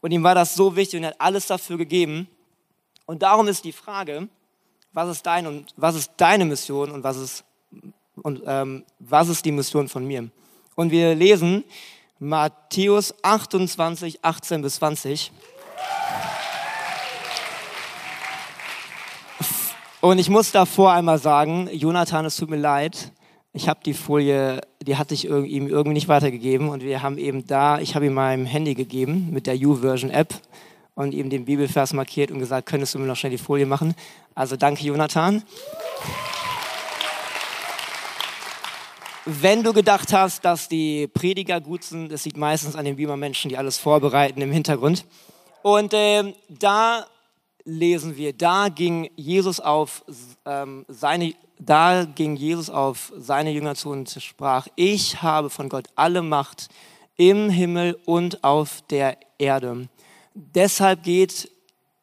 Und 0.01 0.11
ihm 0.11 0.23
war 0.23 0.35
das 0.35 0.55
so 0.55 0.77
wichtig 0.77 0.99
und 0.99 1.05
er 1.05 1.11
hat 1.11 1.21
alles 1.21 1.47
dafür 1.47 1.79
gegeben. 1.79 2.29
Und 3.07 3.23
darum 3.23 3.49
ist 3.49 3.65
die 3.65 3.73
Frage, 3.73 4.29
was 4.93 5.09
ist, 5.09 5.27
dein 5.27 5.47
und, 5.47 5.73
was 5.77 5.95
ist 5.95 6.13
deine 6.19 6.45
Mission 6.45 6.91
und 6.91 7.03
was 7.03 7.17
ist, 7.17 7.45
und, 8.23 8.42
ähm, 8.47 8.85
was 8.99 9.28
ist 9.28 9.44
die 9.44 9.52
Mission 9.52 9.88
von 9.88 10.06
mir? 10.06 10.28
Und 10.75 10.90
wir 10.90 11.14
lesen 11.14 11.64
Matthäus 12.18 13.14
28, 13.23 14.25
18 14.25 14.62
bis 14.62 14.76
20. 14.76 15.33
Und 20.00 20.18
ich 20.18 20.28
muss 20.28 20.52
davor 20.52 20.92
einmal 20.92 21.18
sagen, 21.18 21.68
Jonathan, 21.73 22.26
es 22.26 22.37
tut 22.37 22.50
mir 22.50 22.59
leid, 22.59 23.11
ich 23.54 23.68
habe 23.68 23.80
die 23.85 23.94
Folie, 23.94 24.61
die 24.83 24.97
hatte 24.97 25.14
ich 25.14 25.26
ihm 25.26 25.68
irgendwie 25.68 25.94
nicht 25.94 26.09
weitergegeben 26.09 26.68
und 26.68 26.83
wir 26.83 27.02
haben 27.02 27.18
eben 27.18 27.47
da, 27.47 27.78
ich 27.78 27.94
habe 27.94 28.06
ihm 28.06 28.14
mein 28.14 28.47
Handy 28.47 28.75
gegeben 28.75 29.30
mit 29.30 29.47
der 29.47 29.56
U-Version-App 29.56 30.35
und 30.94 31.14
ihm 31.14 31.30
den 31.30 31.44
Bibelvers 31.44 31.92
markiert 31.92 32.30
und 32.30 32.38
gesagt, 32.38 32.66
könntest 32.66 32.94
du 32.94 32.99
mir 32.99 33.06
noch 33.06 33.16
schnell 33.16 33.30
die 33.30 33.38
Folie 33.38 33.64
machen? 33.64 33.94
Also 34.35 34.56
danke, 34.56 34.85
Jonathan. 34.85 35.42
Wenn 39.26 39.62
du 39.62 39.73
gedacht 39.73 40.12
hast, 40.12 40.45
dass 40.45 40.69
die 40.69 41.07
Prediger 41.07 41.59
gut 41.59 41.83
sind, 41.83 42.12
das 42.12 42.23
sieht 42.23 42.37
meistens 42.37 42.76
an 42.76 42.85
den 42.85 42.97
Beamer-Menschen, 42.97 43.49
die 43.49 43.57
alles 43.57 43.78
vorbereiten 43.78 44.43
im 44.43 44.52
Hintergrund. 44.52 45.07
Und 45.62 45.95
äh, 45.95 46.35
da 46.50 47.07
lesen 47.64 48.19
wir, 48.19 48.35
da 48.35 48.69
ging 48.69 49.11
Jesus 49.16 49.61
auf 49.61 50.04
ähm, 50.45 50.85
seine, 50.88 51.35
da 51.59 52.04
ging 52.04 52.37
Jesus 52.37 52.69
auf 52.69 53.14
seine 53.16 53.50
Jünger 53.50 53.75
zu 53.75 53.88
und 53.88 54.11
sprach: 54.11 54.69
Ich 54.76 55.23
habe 55.23 55.49
von 55.49 55.71
Gott 55.71 55.87
alle 55.95 56.21
Macht 56.21 56.69
im 57.16 57.49
Himmel 57.49 57.99
und 58.04 58.45
auf 58.45 58.83
der 58.90 59.16
Erde. 59.38 59.88
Deshalb 60.35 61.02
geht, 61.02 61.50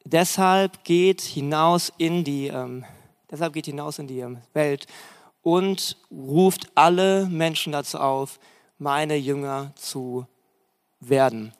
deshalb 0.06 0.84
geht 0.84 1.22
hinaus 1.22 1.94
in 2.00 2.24
die, 2.24 2.48
ähm, 2.48 2.84
deshalb 3.30 3.54
geht 3.54 3.68
hinaus 3.68 4.00
in 4.00 4.08
die 4.08 4.22
ähm, 4.22 4.40
Welt 4.54 4.88
und 5.42 5.98
ruft 6.12 6.70
alle 6.76 7.26
Menschen 7.28 7.74
dazu 7.74 8.00
auf, 8.00 8.40
meine 8.78 9.16
Jünger 9.16 9.74
zu 9.76 10.26
werden. 11.00 11.54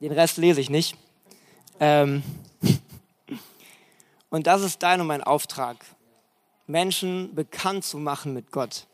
Den 0.00 0.12
Rest 0.12 0.36
lese 0.36 0.60
ich 0.60 0.70
nicht. 0.70 0.96
Ähm 1.80 2.22
und 4.30 4.46
das 4.46 4.62
ist 4.62 4.82
dein 4.82 5.00
und 5.00 5.06
mein 5.06 5.22
Auftrag, 5.22 5.76
Menschen 6.66 7.34
bekannt 7.34 7.84
zu 7.84 7.98
machen 7.98 8.34
mit 8.34 8.52
Gott. 8.52 8.86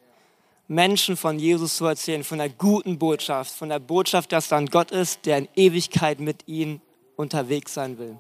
Menschen 0.67 1.17
von 1.17 1.39
Jesus 1.39 1.77
zu 1.77 1.85
erzählen, 1.85 2.25
von 2.25 2.39
der 2.39 2.49
guten 2.49 2.99
Botschaft, 2.99 3.53
von 3.53 3.69
der 3.69 3.81
Botschaft, 3.81 4.33
dass 4.33 4.49
da 4.49 4.57
ein 4.57 4.67
Gott 4.67 4.91
ist, 4.91 5.27
der 5.27 5.39
in 5.39 5.49
Ewigkeit 5.55 6.21
mit 6.21 6.49
ihnen 6.49 6.81
unterwegs 7.17 7.75
sein 7.75 7.99
will. 7.99 8.19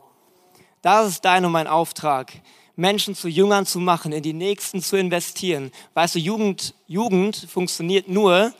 Das 0.82 1.08
ist 1.08 1.24
dein 1.24 1.46
und 1.46 1.52
mein 1.52 1.66
Auftrag. 1.66 2.32
Menschen 2.76 3.14
zu 3.14 3.28
Jüngern 3.28 3.66
zu 3.66 3.78
machen, 3.78 4.12
in 4.12 4.22
die 4.22 4.32
Nächsten 4.32 4.82
zu 4.82 4.96
investieren. 4.96 5.70
Weißt 5.94 6.16
du, 6.16 6.18
Jugend, 6.18 6.74
Jugend 6.86 7.36
funktioniert 7.36 8.08
nur, 8.08 8.52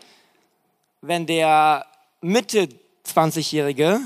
wenn 1.01 1.27
der 1.27 1.87
Mitte 2.21 2.69
20-Jährige 3.07 4.01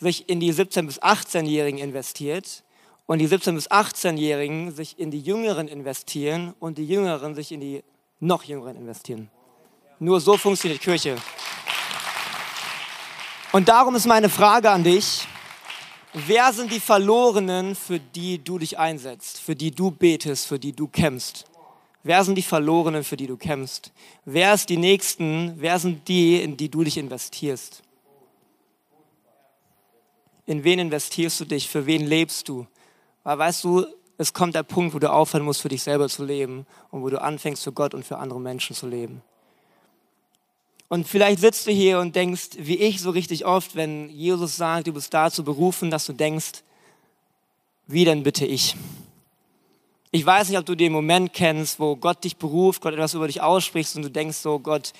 sich 0.00 0.28
in 0.28 0.40
die 0.40 0.52
17- 0.52 0.86
bis 0.86 1.00
18-Jährigen 1.00 1.78
investiert 1.78 2.64
und 3.06 3.18
die 3.18 3.28
17- 3.28 3.54
bis 3.54 3.70
18-Jährigen 3.70 4.72
sich 4.72 4.98
in 4.98 5.10
die 5.10 5.20
Jüngeren 5.20 5.68
investieren 5.68 6.54
und 6.58 6.78
die 6.78 6.86
Jüngeren 6.86 7.34
sich 7.34 7.52
in 7.52 7.60
die 7.60 7.84
noch 8.20 8.44
Jüngeren 8.44 8.76
investieren. 8.76 9.30
Nur 9.98 10.20
so 10.20 10.36
funktioniert 10.36 10.80
Kirche. 10.80 11.16
Und 13.52 13.68
darum 13.68 13.94
ist 13.94 14.06
meine 14.06 14.28
Frage 14.28 14.70
an 14.70 14.82
dich, 14.82 15.28
Wer 16.16 16.52
sind 16.52 16.70
die 16.70 16.78
Verlorenen, 16.78 17.74
für 17.74 17.98
die 17.98 18.38
du 18.38 18.60
dich 18.60 18.78
einsetzt, 18.78 19.40
für 19.40 19.56
die 19.56 19.72
du 19.72 19.90
betest, 19.90 20.46
für 20.46 20.60
die 20.60 20.70
du 20.70 20.86
kämpfst? 20.86 21.44
Wer 22.04 22.22
sind 22.22 22.36
die 22.36 22.42
Verlorenen, 22.42 23.02
für 23.02 23.16
die 23.16 23.26
du 23.26 23.36
kämpfst? 23.36 23.90
Wer 24.24 24.54
ist 24.54 24.68
die 24.68 24.76
Nächsten? 24.76 25.54
Wer 25.56 25.76
sind 25.80 26.06
die, 26.06 26.40
in 26.40 26.56
die 26.56 26.68
du 26.68 26.84
dich 26.84 26.98
investierst? 26.98 27.82
In 30.46 30.62
wen 30.62 30.78
investierst 30.78 31.40
du 31.40 31.46
dich? 31.46 31.68
Für 31.68 31.84
wen 31.84 32.06
lebst 32.06 32.48
du? 32.48 32.64
Weil 33.24 33.38
weißt 33.38 33.64
du, 33.64 33.84
es 34.16 34.32
kommt 34.32 34.54
der 34.54 34.62
Punkt, 34.62 34.94
wo 34.94 35.00
du 35.00 35.10
aufhören 35.10 35.44
musst, 35.44 35.62
für 35.62 35.68
dich 35.68 35.82
selber 35.82 36.08
zu 36.08 36.24
leben 36.24 36.64
und 36.92 37.02
wo 37.02 37.10
du 37.10 37.20
anfängst, 37.20 37.64
für 37.64 37.72
Gott 37.72 37.92
und 37.92 38.06
für 38.06 38.18
andere 38.18 38.40
Menschen 38.40 38.76
zu 38.76 38.86
leben. 38.86 39.20
Und 40.94 41.08
vielleicht 41.08 41.40
sitzt 41.40 41.66
du 41.66 41.72
hier 41.72 41.98
und 41.98 42.14
denkst, 42.14 42.50
wie 42.56 42.76
ich 42.76 43.00
so 43.00 43.10
richtig 43.10 43.44
oft, 43.44 43.74
wenn 43.74 44.10
Jesus 44.10 44.56
sagt, 44.56 44.86
du 44.86 44.92
bist 44.92 45.12
dazu 45.12 45.42
berufen, 45.42 45.90
dass 45.90 46.06
du 46.06 46.12
denkst, 46.12 46.62
wie 47.88 48.04
denn 48.04 48.22
bitte 48.22 48.46
ich? 48.46 48.76
Ich 50.12 50.24
weiß 50.24 50.48
nicht, 50.48 50.56
ob 50.56 50.64
du 50.64 50.76
den 50.76 50.92
Moment 50.92 51.32
kennst, 51.32 51.80
wo 51.80 51.96
Gott 51.96 52.22
dich 52.22 52.36
beruft, 52.36 52.80
Gott 52.80 52.92
etwas 52.92 53.14
über 53.14 53.26
dich 53.26 53.42
ausspricht 53.42 53.96
und 53.96 54.02
du 54.02 54.08
denkst 54.08 54.36
so, 54.36 54.60
Gott, 54.60 54.92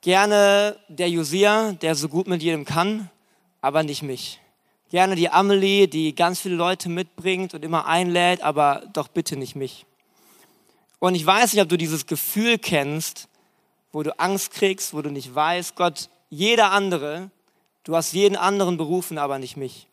gerne 0.00 0.76
der 0.88 1.08
Josia, 1.08 1.70
der 1.74 1.94
so 1.94 2.08
gut 2.08 2.26
mit 2.26 2.42
jedem 2.42 2.64
kann, 2.64 3.08
aber 3.60 3.84
nicht 3.84 4.02
mich. 4.02 4.40
Gerne 4.90 5.14
die 5.14 5.30
Amelie, 5.30 5.86
die 5.86 6.12
ganz 6.12 6.40
viele 6.40 6.56
Leute 6.56 6.88
mitbringt 6.88 7.54
und 7.54 7.64
immer 7.64 7.86
einlädt, 7.86 8.42
aber 8.42 8.82
doch 8.94 9.06
bitte 9.06 9.36
nicht 9.36 9.54
mich. 9.54 9.86
Und 10.98 11.14
ich 11.14 11.24
weiß 11.24 11.52
nicht, 11.52 11.62
ob 11.62 11.68
du 11.68 11.78
dieses 11.78 12.06
Gefühl 12.06 12.58
kennst, 12.58 13.28
wo 13.92 14.02
du 14.02 14.18
Angst 14.18 14.52
kriegst, 14.52 14.94
wo 14.94 15.02
du 15.02 15.10
nicht 15.10 15.34
weißt, 15.34 15.76
Gott, 15.76 16.08
jeder 16.28 16.70
andere, 16.70 17.30
du 17.84 17.96
hast 17.96 18.12
jeden 18.12 18.36
anderen 18.36 18.76
berufen, 18.76 19.18
aber 19.18 19.38
nicht 19.38 19.56
mich. 19.56 19.86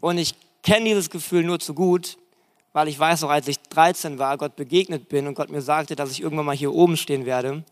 Und 0.00 0.18
ich 0.18 0.34
kenne 0.62 0.86
dieses 0.86 1.10
Gefühl 1.10 1.44
nur 1.44 1.58
zu 1.58 1.74
gut, 1.74 2.18
weil 2.72 2.88
ich 2.88 2.98
weiß, 2.98 3.24
auch 3.24 3.30
als 3.30 3.48
ich 3.48 3.60
13 3.60 4.18
war, 4.18 4.38
Gott 4.38 4.56
begegnet 4.56 5.08
bin 5.08 5.26
und 5.26 5.34
Gott 5.34 5.50
mir 5.50 5.62
sagte, 5.62 5.96
dass 5.96 6.10
ich 6.10 6.20
irgendwann 6.20 6.46
mal 6.46 6.56
hier 6.56 6.72
oben 6.72 6.96
stehen 6.96 7.26
werde. 7.26 7.64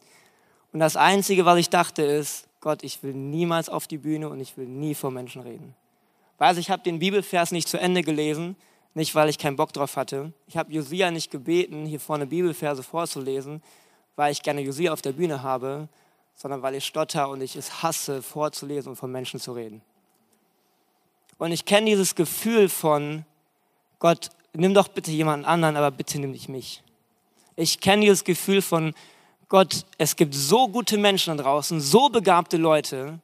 Und 0.72 0.80
das 0.80 0.96
Einzige, 0.96 1.46
was 1.46 1.58
ich 1.58 1.70
dachte, 1.70 2.02
ist, 2.02 2.46
Gott, 2.60 2.82
ich 2.82 3.02
will 3.02 3.14
niemals 3.14 3.68
auf 3.68 3.86
die 3.86 3.98
Bühne 3.98 4.28
und 4.28 4.40
ich 4.40 4.56
will 4.56 4.66
nie 4.66 4.94
vor 4.94 5.10
Menschen 5.10 5.40
reden. 5.42 5.74
Weil 6.38 6.58
ich 6.58 6.70
habe 6.70 6.82
den 6.82 6.98
Bibelvers 6.98 7.52
nicht 7.52 7.68
zu 7.68 7.78
Ende 7.78 8.02
gelesen, 8.02 8.56
nicht 8.94 9.14
weil 9.14 9.28
ich 9.28 9.38
keinen 9.38 9.56
Bock 9.56 9.72
drauf 9.72 9.96
hatte. 9.96 10.32
Ich 10.46 10.56
habe 10.56 10.72
Josia 10.72 11.10
nicht 11.10 11.30
gebeten, 11.30 11.86
hier 11.86 12.00
vorne 12.00 12.26
Bibelverse 12.26 12.82
vorzulesen, 12.82 13.62
weil 14.20 14.32
ich 14.32 14.42
gerne 14.42 14.60
Josia 14.60 14.92
auf 14.92 15.00
der 15.00 15.12
Bühne 15.12 15.42
habe, 15.42 15.88
sondern 16.34 16.60
weil 16.60 16.74
ich 16.74 16.84
stotter 16.84 17.30
und 17.30 17.40
ich 17.40 17.56
es 17.56 17.82
hasse, 17.82 18.20
vorzulesen 18.20 18.90
und 18.90 18.96
von 18.96 19.10
Menschen 19.10 19.40
zu 19.40 19.52
reden. 19.52 19.80
Und 21.38 21.52
ich 21.52 21.64
kenne 21.64 21.86
dieses 21.86 22.14
Gefühl 22.14 22.68
von, 22.68 23.24
Gott, 23.98 24.28
nimm 24.52 24.74
doch 24.74 24.88
bitte 24.88 25.10
jemanden 25.10 25.46
anderen, 25.46 25.74
aber 25.74 25.90
bitte 25.90 26.20
nimm 26.20 26.32
nicht 26.32 26.50
mich. 26.50 26.82
Ich 27.56 27.80
kenne 27.80 28.02
dieses 28.02 28.22
Gefühl 28.22 28.60
von, 28.60 28.92
Gott, 29.48 29.86
es 29.96 30.16
gibt 30.16 30.34
so 30.34 30.68
gute 30.68 30.98
Menschen 30.98 31.34
da 31.34 31.42
draußen, 31.42 31.80
so 31.80 32.10
begabte 32.10 32.58
Leute. 32.58 33.20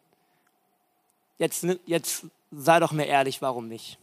Jetzt, 1.36 1.66
jetzt 1.84 2.24
sei 2.50 2.80
doch 2.80 2.92
mir 2.92 3.04
ehrlich, 3.04 3.42
warum 3.42 3.68
nicht? 3.68 3.98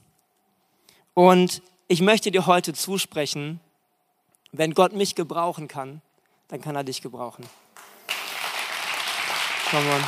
Und 1.15 1.63
ich 1.87 2.01
möchte 2.01 2.29
dir 2.29 2.45
heute 2.45 2.73
zusprechen, 2.73 3.59
wenn 4.51 4.75
Gott 4.75 4.93
mich 4.93 5.15
gebrauchen 5.15 5.67
kann, 5.67 6.03
dann 6.53 6.61
kann 6.61 6.75
er 6.75 6.83
dich 6.83 7.01
gebrauchen. 7.01 7.43
Come 9.71 9.89
on. 9.91 10.03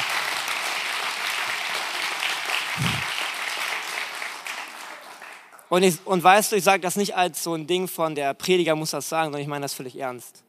Und, 5.70 5.82
ich, 5.82 6.06
und 6.06 6.24
weißt 6.24 6.52
du, 6.52 6.56
ich 6.56 6.64
sage 6.64 6.82
das 6.82 6.98
nicht 6.98 7.16
als 7.16 7.42
so 7.44 7.56
ein 7.56 7.66
Ding 7.66 7.88
von, 7.88 8.14
der 8.14 8.36
Prediger 8.36 8.76
muss 8.76 8.92
das 8.92 9.10
sagen, 9.10 9.26
sondern 9.26 9.42
ich 9.42 9.48
meine 9.48 9.64
das 9.64 9.74
völlig 9.74 9.98
ernst. 9.98 10.44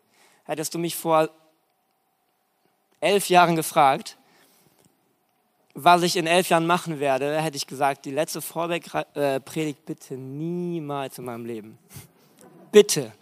Hättest 0.45 0.75
du 0.75 0.79
mich 0.79 0.95
vor 0.95 1.31
elf 3.01 3.31
Jahren 3.31 3.57
gefragt, 3.57 4.19
was 5.73 6.03
ich 6.03 6.17
in 6.17 6.27
elf 6.27 6.51
Jahren 6.51 6.67
machen 6.67 7.01
werde, 7.01 7.41
hätte 7.41 7.57
ich 7.57 7.67
gesagt, 7.67 8.05
die 8.05 8.11
letzte 8.11 8.43
Vorbeck-Predigt 8.43 9.87
bitte 9.87 10.15
niemals 10.19 11.17
in 11.17 11.25
meinem 11.25 11.47
Leben. 11.47 11.79
Bitte. 12.71 13.13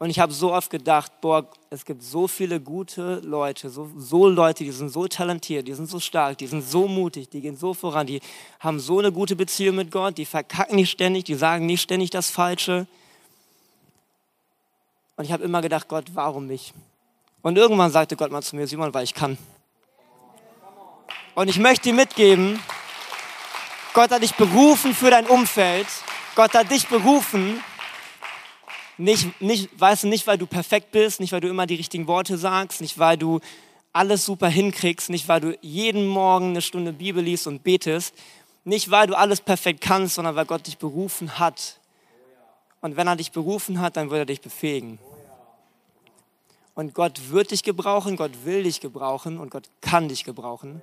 Und 0.00 0.10
ich 0.10 0.20
habe 0.20 0.32
so 0.32 0.52
oft 0.52 0.70
gedacht, 0.70 1.10
boah, 1.20 1.50
es 1.70 1.84
gibt 1.84 2.04
so 2.04 2.28
viele 2.28 2.60
gute 2.60 3.16
Leute, 3.24 3.68
so, 3.68 3.90
so 3.96 4.28
Leute, 4.28 4.62
die 4.62 4.70
sind 4.70 4.90
so 4.90 5.08
talentiert, 5.08 5.66
die 5.66 5.74
sind 5.74 5.90
so 5.90 5.98
stark, 5.98 6.38
die 6.38 6.46
sind 6.46 6.62
so 6.62 6.86
mutig, 6.86 7.28
die 7.30 7.40
gehen 7.40 7.56
so 7.56 7.74
voran, 7.74 8.06
die 8.06 8.20
haben 8.60 8.78
so 8.78 9.00
eine 9.00 9.10
gute 9.10 9.34
Beziehung 9.34 9.74
mit 9.74 9.90
Gott, 9.90 10.16
die 10.16 10.24
verkacken 10.24 10.76
nicht 10.76 10.90
ständig, 10.90 11.24
die 11.24 11.34
sagen 11.34 11.66
nicht 11.66 11.82
ständig 11.82 12.10
das 12.10 12.30
Falsche. 12.30 12.86
Und 15.16 15.24
ich 15.24 15.32
habe 15.32 15.42
immer 15.42 15.62
gedacht, 15.62 15.88
Gott, 15.88 16.04
warum 16.14 16.46
mich? 16.46 16.72
Und 17.42 17.58
irgendwann 17.58 17.90
sagte 17.90 18.14
Gott 18.14 18.30
mal 18.30 18.42
zu 18.42 18.54
mir, 18.54 18.68
Simon, 18.68 18.94
weil 18.94 19.02
ich 19.02 19.14
kann. 19.14 19.36
Und 21.34 21.48
ich 21.48 21.58
möchte 21.58 21.88
dir 21.88 21.94
mitgeben, 21.94 22.60
Gott 23.94 24.12
hat 24.12 24.22
dich 24.22 24.34
berufen 24.36 24.94
für 24.94 25.10
dein 25.10 25.26
Umfeld. 25.26 25.88
Gott 26.36 26.54
hat 26.54 26.70
dich 26.70 26.86
berufen, 26.86 27.60
nicht, 28.98 29.40
nicht, 29.40 29.68
weißt 29.80 30.04
du, 30.04 30.08
nicht, 30.08 30.26
weil 30.26 30.38
du 30.38 30.46
perfekt 30.46 30.90
bist, 30.90 31.20
nicht, 31.20 31.32
weil 31.32 31.40
du 31.40 31.48
immer 31.48 31.66
die 31.66 31.76
richtigen 31.76 32.06
Worte 32.06 32.36
sagst, 32.36 32.80
nicht, 32.80 32.98
weil 32.98 33.16
du 33.16 33.40
alles 33.92 34.24
super 34.24 34.48
hinkriegst, 34.48 35.08
nicht, 35.08 35.28
weil 35.28 35.40
du 35.40 35.58
jeden 35.60 36.06
Morgen 36.06 36.50
eine 36.50 36.62
Stunde 36.62 36.92
Bibel 36.92 37.22
liest 37.22 37.46
und 37.46 37.62
betest, 37.62 38.14
nicht, 38.64 38.90
weil 38.90 39.06
du 39.06 39.16
alles 39.16 39.40
perfekt 39.40 39.80
kannst, 39.80 40.16
sondern 40.16 40.36
weil 40.36 40.44
Gott 40.44 40.66
dich 40.66 40.78
berufen 40.78 41.38
hat. 41.38 41.80
Und 42.80 42.96
wenn 42.96 43.06
er 43.06 43.16
dich 43.16 43.32
berufen 43.32 43.80
hat, 43.80 43.96
dann 43.96 44.10
wird 44.10 44.20
er 44.20 44.26
dich 44.26 44.40
befähigen. 44.40 44.98
Und 46.74 46.94
Gott 46.94 47.30
wird 47.30 47.50
dich 47.50 47.62
gebrauchen, 47.62 48.16
Gott 48.16 48.44
will 48.44 48.62
dich 48.64 48.80
gebrauchen 48.80 49.38
und 49.38 49.50
Gott 49.50 49.68
kann 49.80 50.08
dich 50.08 50.24
gebrauchen. 50.24 50.82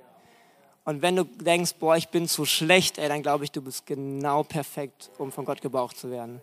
Und 0.84 1.00
wenn 1.00 1.16
du 1.16 1.24
denkst, 1.24 1.74
boah, 1.78 1.96
ich 1.96 2.08
bin 2.08 2.28
zu 2.28 2.44
schlecht, 2.44 2.98
ey, 2.98 3.08
dann 3.08 3.22
glaube 3.22 3.44
ich, 3.44 3.50
du 3.50 3.62
bist 3.62 3.86
genau 3.86 4.42
perfekt, 4.42 5.10
um 5.18 5.32
von 5.32 5.44
Gott 5.44 5.62
gebraucht 5.62 5.96
zu 5.96 6.10
werden. 6.10 6.42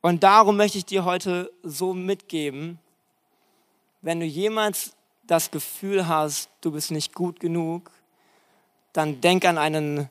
Und 0.00 0.22
darum 0.22 0.56
möchte 0.56 0.78
ich 0.78 0.84
dir 0.84 1.04
heute 1.04 1.52
so 1.62 1.92
mitgeben, 1.92 2.78
wenn 4.00 4.20
du 4.20 4.26
jemals 4.26 4.94
das 5.26 5.50
Gefühl 5.50 6.06
hast, 6.06 6.50
du 6.60 6.70
bist 6.70 6.90
nicht 6.90 7.14
gut 7.14 7.40
genug, 7.40 7.90
dann 8.92 9.20
denk 9.20 9.44
an 9.44 9.58
einen 9.58 10.08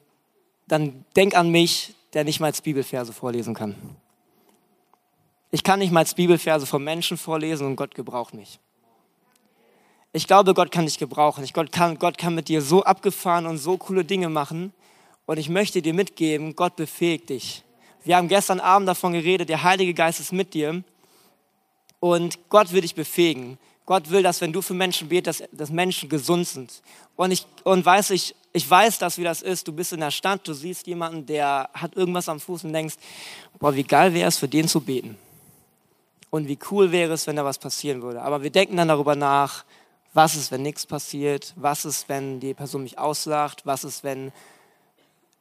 dann 0.68 1.06
denk 1.16 1.36
an 1.36 1.50
mich, 1.50 1.96
der 2.14 2.24
nicht 2.24 2.40
mal 2.40 2.52
Bibelverse 2.52 3.14
vorlesen 3.14 3.54
kann. 3.54 3.76
Ich 5.50 5.64
kann 5.64 5.80
nicht 5.80 5.92
mal 5.92 6.06
Bibelverse 6.16 6.66
von 6.66 6.84
Menschen 6.84 7.18
vorlesen 7.18 7.66
und 7.68 7.78
Gott 7.78 7.96
gebraucht 7.96 8.34
mich. 8.34 8.60
Ich 10.12 10.28
glaube, 10.28 10.54
Gott 10.54 10.72
kann 10.72 10.86
dich 10.86 10.98
gebrauchen. 10.98 11.44
Ich, 11.44 11.54
Gott, 11.54 11.72
kann, 11.72 11.98
Gott 12.00 12.18
kann 12.18 12.36
mit 12.36 12.50
dir 12.50 12.62
so 12.62 12.84
abgefahren 12.84 13.46
und 13.46 13.58
so 13.58 13.78
coole 13.78 14.04
Dinge 14.04 14.30
machen. 14.30 14.74
Und 15.26 15.38
ich 15.38 15.50
möchte 15.50 15.82
dir 15.82 15.94
mitgeben, 15.94 16.56
Gott 16.56 16.76
befähigt 16.76 17.30
dich. 17.30 17.64
Wir 18.08 18.16
haben 18.16 18.30
gestern 18.30 18.62
Abend 18.62 18.88
davon 18.88 19.12
geredet, 19.12 19.50
der 19.50 19.64
Heilige 19.64 19.94
Geist 19.94 20.22
ist 20.22 20.32
mit 20.32 20.54
dir. 20.54 20.82
Und 22.00 22.50
Gott 22.50 22.72
will 22.72 22.80
dich 22.80 22.96
befähigen. 22.96 23.58
Gott 23.86 24.10
will, 24.10 24.24
dass 24.24 24.40
wenn 24.40 24.54
du 24.54 24.62
für 24.62 24.74
Menschen 24.74 25.10
betest, 25.10 25.42
dass, 25.42 25.50
dass 25.52 25.70
Menschen 25.70 26.08
gesund 26.08 26.48
sind. 26.48 26.82
Und 27.18 27.32
ich 27.32 27.46
und 27.66 27.86
weiß 27.86 28.12
ich, 28.12 28.34
ich 28.54 28.70
weiß 28.70 29.00
das, 29.00 29.18
wie 29.18 29.26
das 29.26 29.42
ist. 29.42 29.68
Du 29.68 29.74
bist 29.74 29.92
in 29.92 30.00
der 30.00 30.12
Stadt, 30.12 30.48
du 30.48 30.54
siehst 30.54 30.88
jemanden, 30.88 31.26
der 31.26 31.70
hat 31.74 31.98
irgendwas 31.98 32.30
am 32.30 32.40
Fuß 32.40 32.64
und 32.64 32.72
denkst, 32.72 32.96
boah, 33.60 33.76
wie 33.76 33.84
geil 33.84 34.14
wäre 34.14 34.30
es, 34.30 34.38
für 34.38 34.48
den 34.48 34.70
zu 34.70 34.80
beten. 34.80 35.18
Und 36.30 36.48
wie 36.48 36.60
cool 36.72 36.94
wäre 36.94 37.12
es, 37.12 37.28
wenn 37.28 37.36
da 37.36 37.44
was 37.44 37.58
passieren 37.58 38.02
würde. 38.02 38.22
Aber 38.22 38.42
wir 38.42 38.52
denken 38.52 38.78
dann 38.78 38.88
darüber 38.88 39.18
nach, 39.18 39.66
was 40.14 40.36
ist, 40.36 40.50
wenn 40.52 40.62
nichts 40.62 40.86
passiert? 40.86 41.54
Was 41.58 41.84
ist, 41.84 42.08
wenn 42.08 42.40
die 42.40 42.54
Person 42.54 42.84
mich 42.84 42.98
auslacht? 42.98 43.66
Was 43.66 43.84
ist, 43.84 44.06
wenn 44.06 44.32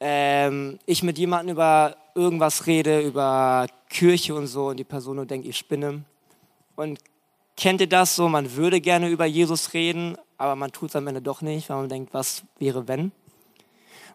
ähm, 0.00 0.78
ich 0.86 1.02
mit 1.02 1.18
jemandem 1.18 1.54
über 1.54 1.96
irgendwas 2.14 2.66
rede, 2.66 3.00
über 3.00 3.66
Kirche 3.88 4.34
und 4.34 4.46
so 4.46 4.68
und 4.68 4.76
die 4.76 4.84
Person 4.84 5.16
nur 5.16 5.26
denkt, 5.26 5.46
ich 5.46 5.56
spinne? 5.56 6.04
Und 6.74 6.98
kennt 7.56 7.80
ihr 7.80 7.88
das 7.88 8.16
so? 8.16 8.28
Man 8.28 8.54
würde 8.56 8.80
gerne 8.80 9.08
über 9.08 9.26
Jesus 9.26 9.72
reden, 9.72 10.16
aber 10.38 10.56
man 10.56 10.72
tut 10.72 10.90
es 10.90 10.96
am 10.96 11.06
Ende 11.06 11.22
doch 11.22 11.40
nicht, 11.40 11.68
weil 11.68 11.78
man 11.78 11.88
denkt, 11.88 12.12
was 12.12 12.42
wäre 12.58 12.88
wenn? 12.88 13.12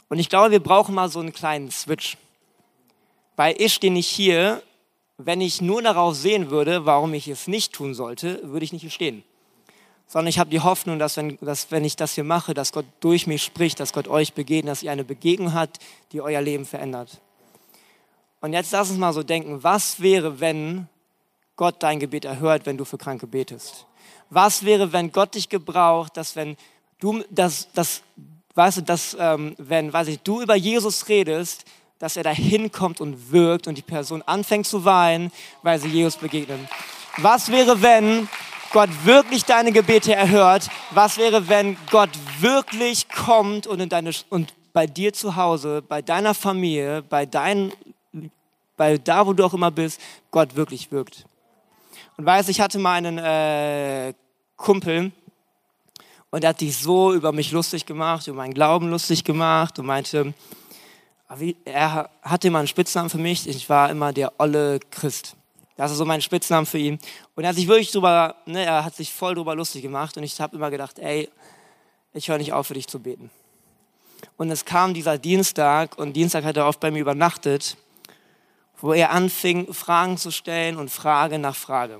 Und 0.09 0.19
ich 0.19 0.29
glaube, 0.29 0.51
wir 0.51 0.59
brauchen 0.59 0.93
mal 0.93 1.09
so 1.09 1.19
einen 1.19 1.33
kleinen 1.33 1.71
Switch. 1.71 2.17
Weil 3.35 3.55
ich 3.57 3.73
stehe 3.73 3.93
nicht 3.93 4.09
hier, 4.09 4.61
wenn 5.17 5.41
ich 5.41 5.61
nur 5.61 5.81
darauf 5.81 6.15
sehen 6.15 6.49
würde, 6.51 6.85
warum 6.85 7.13
ich 7.13 7.27
es 7.27 7.47
nicht 7.47 7.73
tun 7.73 7.93
sollte, 7.93 8.39
würde 8.43 8.65
ich 8.65 8.73
nicht 8.73 8.81
hier 8.81 8.91
stehen. 8.91 9.23
Sondern 10.11 10.27
ich 10.27 10.39
habe 10.39 10.49
die 10.49 10.59
Hoffnung, 10.59 10.99
dass 10.99 11.15
wenn, 11.15 11.37
dass 11.39 11.71
wenn 11.71 11.85
ich 11.85 11.95
das 11.95 12.15
hier 12.15 12.25
mache, 12.25 12.53
dass 12.53 12.73
Gott 12.73 12.85
durch 12.99 13.27
mich 13.27 13.43
spricht, 13.43 13.79
dass 13.79 13.93
Gott 13.93 14.09
euch 14.09 14.33
begegnet, 14.33 14.73
dass 14.73 14.83
ihr 14.83 14.91
eine 14.91 15.05
Begegnung 15.05 15.53
habt, 15.53 15.79
die 16.11 16.19
euer 16.19 16.41
Leben 16.41 16.65
verändert. 16.65 17.21
Und 18.41 18.51
jetzt 18.51 18.73
lass 18.73 18.89
uns 18.89 18.99
mal 18.99 19.13
so 19.13 19.23
denken, 19.23 19.63
was 19.63 20.01
wäre, 20.01 20.41
wenn 20.41 20.89
Gott 21.55 21.75
dein 21.79 21.97
Gebet 21.97 22.25
erhört, 22.25 22.65
wenn 22.65 22.75
du 22.75 22.83
für 22.83 22.97
Kranke 22.97 23.25
betest? 23.25 23.85
Was 24.29 24.65
wäre, 24.65 24.91
wenn 24.91 25.13
Gott 25.13 25.33
dich 25.35 25.47
gebraucht, 25.47 26.17
dass 26.17 26.35
wenn 26.35 26.57
du, 26.99 27.23
das, 27.29 27.69
das, 27.73 28.01
weißt 28.55 28.79
du, 28.79 28.81
dass, 28.81 29.15
ähm, 29.17 29.55
wenn, 29.57 29.93
weiß 29.93 30.09
ich, 30.09 30.19
du 30.19 30.41
über 30.41 30.55
Jesus 30.55 31.07
redest, 31.07 31.63
dass 31.99 32.17
er 32.17 32.23
da 32.23 32.31
hinkommt 32.31 32.99
und 32.99 33.31
wirkt 33.31 33.65
und 33.65 33.77
die 33.77 33.81
Person 33.81 34.23
anfängt 34.23 34.67
zu 34.67 34.83
weinen, 34.83 35.31
weil 35.61 35.79
sie 35.79 35.87
Jesus 35.87 36.17
begegnen. 36.17 36.67
Was 37.15 37.49
wäre, 37.49 37.81
wenn 37.81 38.27
Gott 38.71 38.89
wirklich 39.03 39.43
deine 39.43 39.71
Gebete 39.71 40.15
erhört? 40.15 40.69
Was 40.91 41.17
wäre, 41.17 41.49
wenn 41.49 41.77
Gott 41.89 42.09
wirklich 42.39 43.09
kommt 43.09 43.67
und, 43.67 43.79
in 43.79 43.89
deine, 43.89 44.11
und 44.29 44.53
bei 44.73 44.87
dir 44.87 45.13
zu 45.13 45.35
Hause, 45.35 45.81
bei 45.81 46.01
deiner 46.01 46.33
Familie, 46.33 47.01
bei, 47.01 47.25
dein, 47.25 47.73
bei 48.77 48.97
da, 48.97 49.27
wo 49.27 49.33
du 49.33 49.43
auch 49.43 49.53
immer 49.53 49.71
bist, 49.71 49.99
Gott 50.31 50.55
wirklich 50.55 50.91
wirkt? 50.91 51.25
Und 52.17 52.25
weiß, 52.25 52.49
ich 52.49 52.61
hatte 52.61 52.79
mal 52.79 52.93
einen 52.93 53.17
äh, 53.17 54.13
Kumpel 54.55 55.11
und 56.29 56.43
er 56.43 56.49
hat 56.51 56.59
sich 56.59 56.77
so 56.77 57.13
über 57.13 57.33
mich 57.33 57.51
lustig 57.51 57.85
gemacht, 57.85 58.27
über 58.27 58.37
meinen 58.37 58.53
Glauben 58.53 58.89
lustig 58.89 59.23
gemacht 59.23 59.79
und 59.79 59.85
meinte, 59.85 60.33
er 61.65 62.09
hatte 62.21 62.47
immer 62.47 62.59
einen 62.59 62.67
Spitznamen 62.67 63.09
für 63.09 63.17
mich. 63.17 63.47
Ich 63.47 63.69
war 63.69 63.89
immer 63.89 64.13
der 64.13 64.33
olle 64.37 64.79
Christ. 64.91 65.35
Das 65.81 65.89
ist 65.89 65.97
so 65.97 66.05
mein 66.05 66.21
Spitznamen 66.21 66.67
für 66.67 66.77
ihn. 66.77 66.99
Und 67.35 67.43
er 67.43 67.49
hat 67.49 67.55
sich 67.55 67.67
wirklich 67.67 67.89
drüber, 67.91 68.35
ne, 68.45 68.63
er 68.63 68.85
hat 68.85 68.95
sich 68.95 69.11
voll 69.11 69.33
drüber 69.33 69.55
lustig 69.55 69.81
gemacht. 69.81 70.15
Und 70.15 70.21
ich 70.21 70.39
habe 70.39 70.55
immer 70.55 70.69
gedacht, 70.69 70.99
ey, 70.99 71.27
ich 72.13 72.29
höre 72.29 72.37
nicht 72.37 72.53
auf, 72.53 72.67
für 72.67 72.75
dich 72.75 72.85
zu 72.85 72.99
beten. 72.99 73.31
Und 74.37 74.51
es 74.51 74.63
kam 74.63 74.93
dieser 74.93 75.17
Dienstag 75.17 75.97
und 75.97 76.13
Dienstag 76.13 76.43
hat 76.43 76.55
er 76.55 76.67
oft 76.67 76.79
bei 76.79 76.91
mir 76.91 76.99
übernachtet, 76.99 77.77
wo 78.77 78.93
er 78.93 79.09
anfing, 79.09 79.73
Fragen 79.73 80.17
zu 80.17 80.29
stellen 80.29 80.77
und 80.77 80.91
Frage 80.91 81.39
nach 81.39 81.55
Frage. 81.55 81.99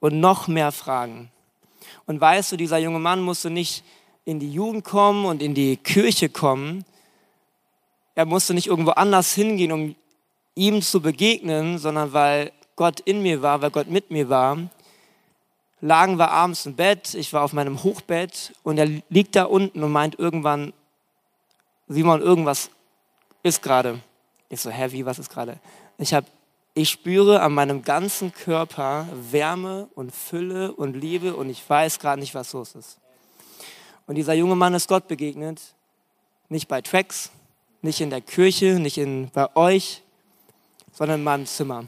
Und 0.00 0.20
noch 0.20 0.46
mehr 0.46 0.70
Fragen. 0.70 1.30
Und 2.04 2.20
weißt 2.20 2.52
du, 2.52 2.58
dieser 2.58 2.76
junge 2.76 2.98
Mann 2.98 3.22
musste 3.22 3.48
nicht 3.48 3.82
in 4.26 4.40
die 4.40 4.52
Jugend 4.52 4.84
kommen 4.84 5.24
und 5.24 5.40
in 5.40 5.54
die 5.54 5.78
Kirche 5.78 6.28
kommen, 6.28 6.84
er 8.14 8.26
musste 8.26 8.52
nicht 8.52 8.66
irgendwo 8.66 8.90
anders 8.90 9.32
hingehen, 9.32 9.72
um 9.72 9.96
ihm 10.54 10.82
zu 10.82 11.00
begegnen, 11.00 11.78
sondern 11.78 12.12
weil 12.12 12.52
Gott 12.80 13.00
in 13.00 13.20
mir 13.20 13.42
war, 13.42 13.60
weil 13.60 13.70
Gott 13.70 13.88
mit 13.88 14.10
mir 14.10 14.30
war, 14.30 14.56
lagen 15.82 16.18
wir 16.18 16.30
abends 16.30 16.64
im 16.64 16.76
Bett, 16.76 17.12
ich 17.12 17.30
war 17.34 17.42
auf 17.42 17.52
meinem 17.52 17.82
Hochbett 17.82 18.54
und 18.62 18.78
er 18.78 18.88
liegt 19.10 19.36
da 19.36 19.44
unten 19.44 19.82
und 19.82 19.92
meint 19.92 20.18
irgendwann, 20.18 20.72
Simon, 21.88 22.22
irgendwas 22.22 22.70
ist 23.42 23.62
gerade. 23.62 24.00
Ich 24.48 24.62
so, 24.62 24.70
hä, 24.70 24.92
wie, 24.92 25.04
was 25.04 25.18
ist 25.18 25.28
gerade? 25.28 25.60
Ich 25.98 26.14
habe 26.14 26.26
ich 26.72 26.88
spüre 26.88 27.42
an 27.42 27.52
meinem 27.52 27.82
ganzen 27.82 28.32
Körper 28.32 29.06
Wärme 29.30 29.90
und 29.94 30.10
Fülle 30.14 30.72
und 30.72 30.94
Liebe 30.94 31.36
und 31.36 31.50
ich 31.50 31.68
weiß 31.68 31.98
gerade 31.98 32.18
nicht, 32.18 32.34
was 32.34 32.54
los 32.54 32.74
ist. 32.74 32.96
Und 34.06 34.14
dieser 34.14 34.32
junge 34.32 34.56
Mann 34.56 34.72
ist 34.72 34.88
Gott 34.88 35.06
begegnet, 35.06 35.60
nicht 36.48 36.66
bei 36.66 36.80
Tracks, 36.80 37.30
nicht 37.82 38.00
in 38.00 38.08
der 38.08 38.22
Kirche, 38.22 38.80
nicht 38.80 38.96
in, 38.96 39.28
bei 39.34 39.54
euch, 39.54 40.00
sondern 40.92 41.18
in 41.18 41.24
meinem 41.24 41.44
Zimmer. 41.44 41.84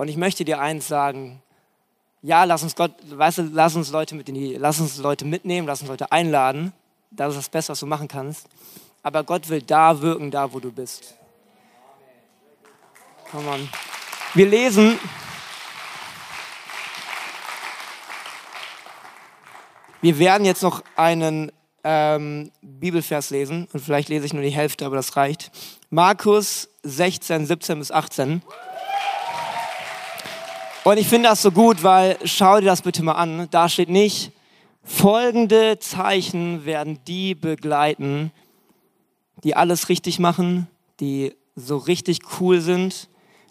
Und 0.00 0.08
ich 0.08 0.16
möchte 0.16 0.46
dir 0.46 0.58
eins 0.60 0.88
sagen, 0.88 1.42
ja, 2.22 2.44
lass 2.44 2.62
uns 2.62 2.74
Gott, 2.74 2.92
weißt 3.10 3.36
du, 3.36 3.50
lass 3.52 3.76
uns 3.76 3.90
Leute 3.90 4.14
mit 4.14 4.30
in 4.30 4.34
die, 4.34 4.54
lass 4.54 4.80
uns 4.80 4.96
Leute 4.96 5.26
mitnehmen, 5.26 5.66
lass 5.66 5.82
uns 5.82 5.90
Leute 5.90 6.10
einladen. 6.10 6.72
Das 7.10 7.34
ist 7.34 7.36
das 7.36 7.48
Beste, 7.50 7.72
was 7.72 7.80
du 7.80 7.86
machen 7.86 8.08
kannst. 8.08 8.46
Aber 9.02 9.24
Gott 9.24 9.50
will 9.50 9.60
da 9.60 10.00
wirken, 10.00 10.30
da 10.30 10.54
wo 10.54 10.58
du 10.58 10.72
bist. 10.72 11.16
Come 13.30 13.46
on. 13.46 13.68
Wir 14.32 14.46
lesen, 14.46 14.98
wir 20.00 20.18
werden 20.18 20.46
jetzt 20.46 20.62
noch 20.62 20.82
einen 20.96 21.52
ähm, 21.84 22.50
Bibelvers 22.62 23.28
lesen 23.28 23.68
und 23.74 23.80
vielleicht 23.80 24.08
lese 24.08 24.24
ich 24.24 24.32
nur 24.32 24.42
die 24.42 24.48
Hälfte, 24.48 24.86
aber 24.86 24.96
das 24.96 25.16
reicht. 25.16 25.50
Markus 25.90 26.70
16, 26.84 27.44
17 27.44 27.78
bis 27.78 27.92
18. 27.92 28.40
Und 30.82 30.98
ich 30.98 31.08
finde 31.08 31.28
das 31.28 31.42
so 31.42 31.50
gut, 31.50 31.82
weil 31.82 32.16
schau 32.24 32.58
dir 32.58 32.66
das 32.66 32.80
bitte 32.80 33.02
mal 33.02 33.12
an. 33.12 33.48
Da 33.50 33.68
steht 33.68 33.90
nicht, 33.90 34.32
folgende 34.82 35.78
Zeichen 35.78 36.64
werden 36.64 36.98
die 37.06 37.34
begleiten, 37.34 38.32
die 39.44 39.54
alles 39.54 39.90
richtig 39.90 40.18
machen, 40.18 40.68
die 40.98 41.34
so 41.54 41.76
richtig 41.76 42.20
cool 42.40 42.62
sind. 42.62 43.08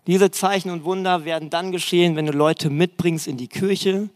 Diese 0.08 0.32
Zeichen 0.32 0.72
und 0.72 0.86
Wunder 0.86 1.24
werden 1.24 1.52
dann 1.52 1.72
geschehen, 1.72 2.16
wenn 2.16 2.26
du 2.26 2.32
Leute 2.32 2.72
mitbringst 2.72 3.28
in 3.28 3.38
die 3.38 3.48
Kirche, 3.48 4.10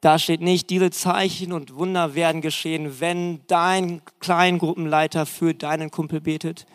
da 0.00 0.18
steht 0.18 0.40
nicht, 0.40 0.70
diese 0.70 0.90
Zeichen 0.90 1.52
und 1.52 1.74
Wunder 1.74 2.14
werden 2.14 2.40
geschehen, 2.40 3.00
wenn 3.00 3.40
dein 3.46 4.02
Kleingruppenleiter 4.20 5.26
für 5.26 5.54
deinen 5.54 5.90
Kumpel 5.90 6.20
betet, 6.20 6.66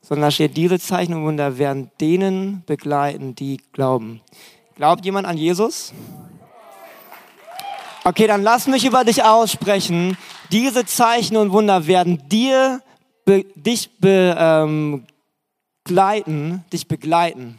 sondern 0.00 0.28
da 0.28 0.30
steht, 0.30 0.56
diese 0.56 0.78
Zeichen 0.78 1.14
und 1.14 1.24
Wunder 1.24 1.58
werden 1.58 1.90
denen 2.00 2.62
begleiten, 2.66 3.34
die 3.34 3.60
glauben. 3.72 4.20
Glaubt 4.76 5.04
jemand 5.04 5.26
an 5.26 5.36
Jesus? 5.36 5.92
Okay, 8.02 8.26
dann 8.26 8.42
lass 8.42 8.66
mich 8.66 8.84
über 8.84 9.04
dich 9.04 9.22
aussprechen. 9.22 10.18
Diese 10.50 10.84
Zeichen 10.84 11.36
und 11.36 11.52
Wunder 11.52 11.86
werden 11.86 12.28
dir, 12.28 12.82
be, 13.24 13.44
dich 13.54 13.90
be, 13.98 14.36
ähm, 14.36 15.06
begleiten, 15.84 16.64
dich 16.72 16.88
begleiten. 16.88 17.58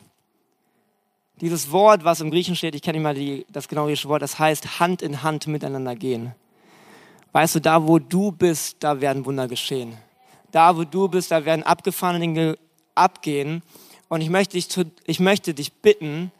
Dieses 1.39 1.71
Wort, 1.71 2.03
was 2.03 2.19
im 2.19 2.31
Griechen 2.31 2.55
steht, 2.55 2.75
ich 2.75 2.81
kenne 2.81 2.97
nicht 2.97 3.03
mal 3.03 3.15
die, 3.15 3.45
das 3.49 3.69
genaue 3.69 3.87
griechische 3.87 4.09
Wort, 4.09 4.21
das 4.21 4.37
heißt 4.37 4.81
Hand 4.81 5.01
in 5.01 5.23
Hand 5.23 5.47
miteinander 5.47 5.95
gehen. 5.95 6.35
Weißt 7.31 7.55
du, 7.55 7.61
da 7.61 7.87
wo 7.87 7.97
du 7.97 8.31
bist, 8.33 8.77
da 8.81 8.99
werden 8.99 9.25
Wunder 9.25 9.47
geschehen. 9.47 9.97
Da 10.51 10.75
wo 10.75 10.83
du 10.83 11.07
bist, 11.07 11.31
da 11.31 11.45
werden 11.45 11.63
abgefahrene 11.63 12.19
Dinge 12.19 12.57
abgehen. 12.93 13.61
Und 14.09 14.21
ich 14.21 14.29
möchte 14.29 14.57
dich, 14.57 14.67
ich 15.05 15.19
möchte 15.19 15.53
dich 15.53 15.71
bitten, 15.73 16.31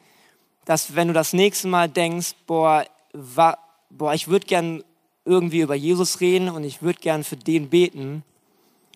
dass 0.66 0.96
wenn 0.96 1.08
du 1.08 1.14
das 1.14 1.34
nächste 1.34 1.68
Mal 1.68 1.88
denkst, 1.88 2.36
boah, 2.48 2.86
wa, 3.14 3.58
boah 3.90 4.14
ich 4.14 4.28
würde 4.28 4.46
gern 4.46 4.84
irgendwie 5.24 5.62
über 5.62 5.76
Jesus 5.76 6.20
reden 6.20 6.50
und 6.50 6.64
ich 6.64 6.82
würde 6.82 7.00
gern 7.00 7.24
für 7.24 7.38
den 7.38 7.70
beten, 7.70 8.24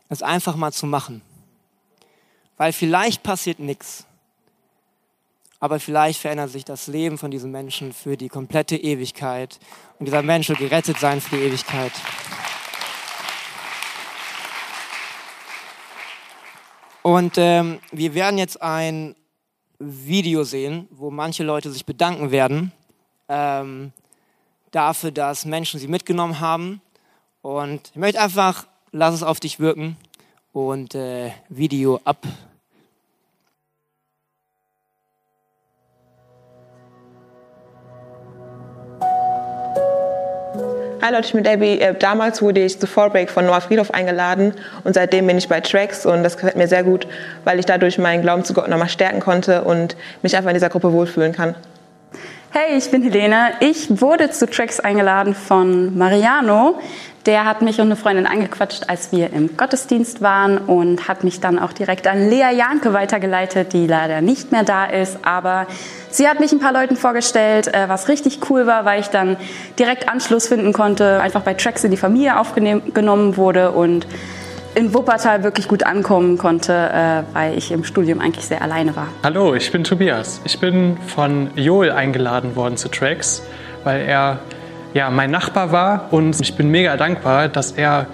das 0.10 0.22
einfach 0.22 0.56
mal 0.56 0.72
zu 0.72 0.86
machen. 0.86 1.22
Weil 2.58 2.74
vielleicht 2.74 3.24
passiert 3.24 3.60
nichts 3.60 4.06
aber 5.60 5.80
vielleicht 5.80 6.22
verändert 6.22 6.52
sich 6.52 6.64
das 6.64 6.88
Leben 6.88 7.18
von 7.18 7.32
diesen 7.32 7.52
Menschen 7.52 7.92
für 7.94 8.16
die 8.16 8.30
komplette 8.30 8.78
Ewigkeit 8.78 9.60
und 10.00 10.06
dieser 10.06 10.22
Mensch 10.22 10.48
wird 10.50 10.60
gerettet 10.60 10.98
sein 11.00 11.20
für 11.20 11.36
die 11.36 11.44
Ewigkeit. 11.44 11.92
Und 17.02 17.38
ähm, 17.38 17.80
wir 17.92 18.14
werden 18.14 18.38
jetzt 18.38 18.62
ein 18.62 19.16
Video 19.80 20.44
sehen, 20.44 20.88
wo 20.92 21.10
manche 21.10 21.44
Leute 21.44 21.72
sich 21.72 21.86
bedanken 21.86 22.32
werden 22.32 22.72
ähm, 23.30 23.94
dafür, 24.72 25.12
dass 25.12 25.46
Menschen 25.46 25.80
sie 25.80 25.88
mitgenommen 25.88 26.40
haben. 26.40 26.82
Und 27.42 27.90
ich 27.92 27.96
möchte 27.96 28.20
einfach, 28.20 28.68
lass 28.92 29.16
es 29.16 29.24
auf 29.24 29.40
dich 29.40 29.60
wirken 29.60 29.96
und 30.52 30.96
äh, 30.96 31.32
Video 31.48 32.02
ab. 32.04 32.26
Hi 41.02 41.14
Leute, 41.14 41.28
ich 41.28 41.32
bin 41.32 41.46
Debbie. 41.46 41.80
Äh, 41.80 41.96
damals 41.98 42.42
wurde 42.42 42.60
ich 42.60 42.78
zu 42.78 42.86
Fallbreak 42.86 43.30
von 43.30 43.46
Noah 43.46 43.62
Friedhoff 43.62 43.92
eingeladen 43.92 44.54
und 44.84 44.96
seitdem 44.96 45.28
bin 45.28 45.38
ich 45.38 45.48
bei 45.48 45.62
Tracks 45.62 46.06
und 46.06 46.24
das 46.24 46.36
gefällt 46.36 46.58
mir 46.58 46.68
sehr 46.68 46.84
gut, 46.84 47.08
weil 47.46 47.58
ich 47.58 47.66
dadurch 47.66 47.98
meinen 47.98 48.22
Glauben 48.22 48.44
zu 48.44 48.54
Gott 48.54 48.68
nochmal 48.68 48.90
stärken 48.90 49.22
konnte 49.22 49.64
und 49.64 49.96
mich 50.24 50.36
einfach 50.36 50.50
in 50.50 50.56
dieser 50.56 50.68
Gruppe 50.68 50.92
wohlfühlen 50.92 51.32
kann. 51.32 51.56
Hey, 52.52 52.80
ich 52.80 52.90
bin 52.90 53.04
Helene. 53.04 53.52
Ich 53.60 54.02
wurde 54.02 54.32
zu 54.32 54.50
Tracks 54.50 54.80
eingeladen 54.80 55.36
von 55.36 55.96
Mariano. 55.96 56.80
Der 57.28 57.46
hat 57.46 57.62
mich 57.62 57.78
und 57.78 57.86
eine 57.86 57.96
Freundin 57.96 58.26
angequatscht, 58.26 58.90
als 58.90 59.12
wir 59.12 59.32
im 59.34 59.56
Gottesdienst 59.56 60.24
waren 60.24 60.58
und 60.58 61.08
hat 61.08 61.24
mich 61.24 61.42
dann 61.42 61.60
auch 61.60 61.74
direkt 61.74 62.08
an 62.08 62.28
Lea 62.28 62.52
Janke 62.58 62.92
weitergeleitet, 62.92 63.74
die 63.74 63.86
leider 63.86 64.22
nicht 64.22 64.52
mehr 64.52 64.64
da 64.64 64.86
ist. 64.86 65.20
Aber 65.22 65.68
sie 66.10 66.28
hat 66.28 66.40
mich 66.40 66.52
ein 66.52 66.60
paar 66.60 66.74
Leuten 66.74 66.96
vorgestellt, 66.96 67.68
äh, 67.68 67.88
was 67.88 68.08
richtig 68.08 68.40
cool 68.50 68.66
war, 68.66 68.84
weil 68.84 69.00
ich 69.02 69.10
dann 69.10 69.38
direkt 69.78 70.10
Anschluss 70.10 70.48
finden 70.48 70.74
konnte, 70.74 71.22
einfach 71.22 71.42
bei 71.42 71.54
Tracks 71.54 71.84
in 71.84 71.92
die 71.92 71.98
Familie 71.98 72.40
aufgenommen 72.40 73.38
wurde 73.38 73.74
und 73.74 74.08
in 74.80 74.94
Wuppertal 74.94 75.44
wirklich 75.44 75.68
gut 75.68 75.84
ankommen 75.84 76.38
konnte, 76.38 76.74
äh, 76.74 77.36
weil 77.36 77.58
ich 77.58 77.72
im 77.72 77.84
Studium 77.84 78.22
eigentlich 78.22 78.46
sehr 78.46 78.62
alleine 78.62 78.96
war. 78.96 79.10
Hallo, 79.24 79.54
ich 79.54 79.72
bin 79.74 79.84
Tobias. 79.84 80.40
Ich 80.46 80.58
bin 80.60 80.98
von 81.06 81.50
Joel 81.56 81.92
eingeladen 81.92 82.56
worden 82.56 82.78
zu 82.78 82.88
Tracks, 82.88 83.44
weil 83.84 84.02
er 84.08 84.40
ja, 84.94 85.10
mein 85.10 85.32
Nachbar 85.32 85.74
war 85.74 86.08
und 86.12 86.40
ich 86.40 86.56
bin 86.56 86.72
mega 86.72 86.96
dankbar, 86.96 87.50
dass 87.50 87.74
er 87.74 88.08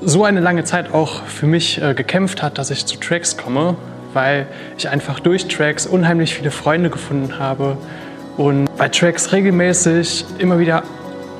so 0.00 0.24
eine 0.24 0.40
lange 0.40 0.62
Zeit 0.62 0.94
auch 0.94 1.24
für 1.24 1.46
mich 1.46 1.82
äh, 1.82 1.92
gekämpft 1.94 2.40
hat, 2.40 2.56
dass 2.58 2.70
ich 2.70 2.86
zu 2.86 2.98
Tracks 2.98 3.36
komme, 3.36 3.76
weil 4.12 4.46
ich 4.78 4.88
einfach 4.88 5.18
durch 5.18 5.48
Tracks 5.48 5.86
unheimlich 5.86 6.34
viele 6.34 6.52
Freunde 6.52 6.88
gefunden 6.88 7.40
habe 7.40 7.76
und 8.36 8.68
bei 8.76 8.88
Tracks 8.88 9.32
regelmäßig 9.32 10.24
immer 10.38 10.60
wieder 10.60 10.84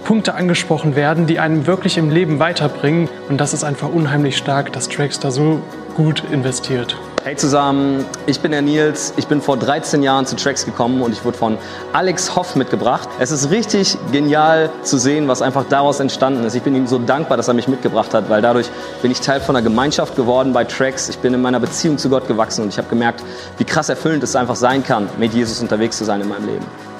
Punkte 0.07 0.35
angesprochen 0.35 0.95
werden, 0.95 1.27
die 1.27 1.41
einem 1.41 1.67
wirklich 1.67 1.99
im 1.99 2.11
Leben 2.11 2.39
weiterbringen. 2.39 3.09
Und 3.29 3.41
das 3.41 3.53
ist 3.53 3.65
einfach 3.65 3.89
unheimlich 3.89 4.37
stark, 4.37 4.73
dass 4.73 4.89
Tracks 4.89 5.19
da 5.19 5.33
so 5.33 5.61
gut 5.97 6.23
investiert. 6.31 6.97
Hey 7.25 7.35
zusammen, 7.35 8.05
ich 8.27 8.39
bin 8.39 8.53
der 8.53 8.63
Nils. 8.63 9.15
Ich 9.17 9.27
bin 9.27 9.43
vor 9.43 9.57
13 9.57 10.05
Jahren 10.05 10.25
zu 10.25 10.37
Tracks 10.37 10.65
gekommen 10.65 11.03
und 11.03 11.11
ich 11.11 11.25
wurde 11.25 11.37
von 11.37 11.59
Alex 11.93 12.37
Hoff 12.37 12.55
mitgebracht. 12.55 13.09
Es 13.19 13.33
ist 13.33 13.51
richtig 13.51 13.99
genial 14.13 14.71
zu 14.85 14.97
sehen, 14.97 15.27
was 15.27 15.43
einfach 15.43 15.65
daraus 15.69 15.99
entstanden 15.99 16.45
ist. 16.45 16.55
Ich 16.55 16.63
bin 16.63 16.77
ihm 16.77 16.87
so 16.87 17.01
dankbar, 17.01 17.37
dass 17.37 17.49
er 17.49 17.55
mich 17.55 17.67
mitgebracht 17.67 18.15
hat, 18.15 18.31
weil 18.31 18.41
dadurch 18.41 18.69
bin 19.03 19.11
ich 19.11 19.21
Teil 19.21 19.41
von 19.41 19.57
einer 19.57 19.65
Gemeinschaft 19.65 20.15
geworden 20.15 20.53
bei 20.53 20.63
Tracks. 20.63 21.09
Ich 21.09 21.19
bin 21.19 21.35
in 21.35 21.43
meiner 21.43 21.59
Beziehung 21.59 21.99
zu 21.99 22.11
Gott 22.11 22.29
gewachsen 22.29 22.63
und 22.63 22.69
ich 22.69 22.79
habe 22.79 22.89
gemerkt, 22.89 23.25
wie 23.59 23.65
krass 23.65 23.89
erfüllend 23.89 24.23
es 24.23 24.37
einfach 24.37 24.55
sein 24.55 24.85
kann, 24.85 25.09
mit 25.19 25.35
Jesus 25.35 25.61
unterwegs 25.61 25.99
zu 25.99 26.05
sein 26.05 26.21
in 26.21 26.29
meinem 26.29 26.47
Leben. 26.47 26.96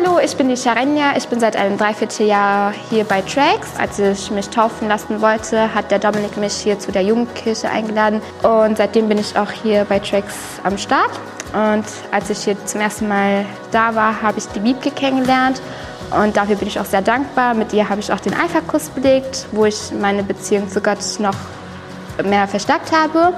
Hallo, 0.00 0.18
ich 0.18 0.36
bin 0.36 0.48
die 0.48 0.56
Sharenja. 0.56 1.16
Ich 1.16 1.26
bin 1.28 1.40
seit 1.40 1.56
einem 1.56 1.76
Dreivierteljahr 1.76 2.72
hier 2.90 3.04
bei 3.04 3.20
Tracks. 3.20 3.68
Als 3.78 3.98
ich 3.98 4.30
mich 4.30 4.48
taufen 4.48 4.86
lassen 4.86 5.20
wollte, 5.20 5.74
hat 5.74 5.90
der 5.90 5.98
Dominik 5.98 6.36
mich 6.36 6.52
hier 6.52 6.78
zu 6.78 6.92
der 6.92 7.02
Jugendkirche 7.02 7.68
eingeladen. 7.68 8.20
Und 8.42 8.76
seitdem 8.76 9.08
bin 9.08 9.18
ich 9.18 9.36
auch 9.36 9.50
hier 9.50 9.84
bei 9.88 9.98
Tracks 9.98 10.36
am 10.62 10.78
Start. 10.78 11.10
Und 11.52 11.84
als 12.12 12.30
ich 12.30 12.44
hier 12.44 12.64
zum 12.64 12.80
ersten 12.80 13.08
Mal 13.08 13.44
da 13.72 13.94
war, 13.94 14.22
habe 14.22 14.38
ich 14.38 14.46
die 14.48 14.62
Wiebke 14.62 14.90
kennengelernt. 14.90 15.60
Und 16.10 16.36
dafür 16.36 16.56
bin 16.56 16.68
ich 16.68 16.78
auch 16.78 16.84
sehr 16.84 17.02
dankbar. 17.02 17.54
Mit 17.54 17.72
ihr 17.72 17.88
habe 17.88 18.00
ich 18.00 18.12
auch 18.12 18.20
den 18.20 18.34
Alpha-Kurs 18.34 18.90
belegt, 18.90 19.46
wo 19.50 19.64
ich 19.64 19.90
meine 19.98 20.22
Beziehung 20.22 20.68
zu 20.68 20.80
Gott 20.80 20.98
noch 21.18 21.36
mehr 22.24 22.46
verstärkt 22.46 22.92
habe. 22.92 23.32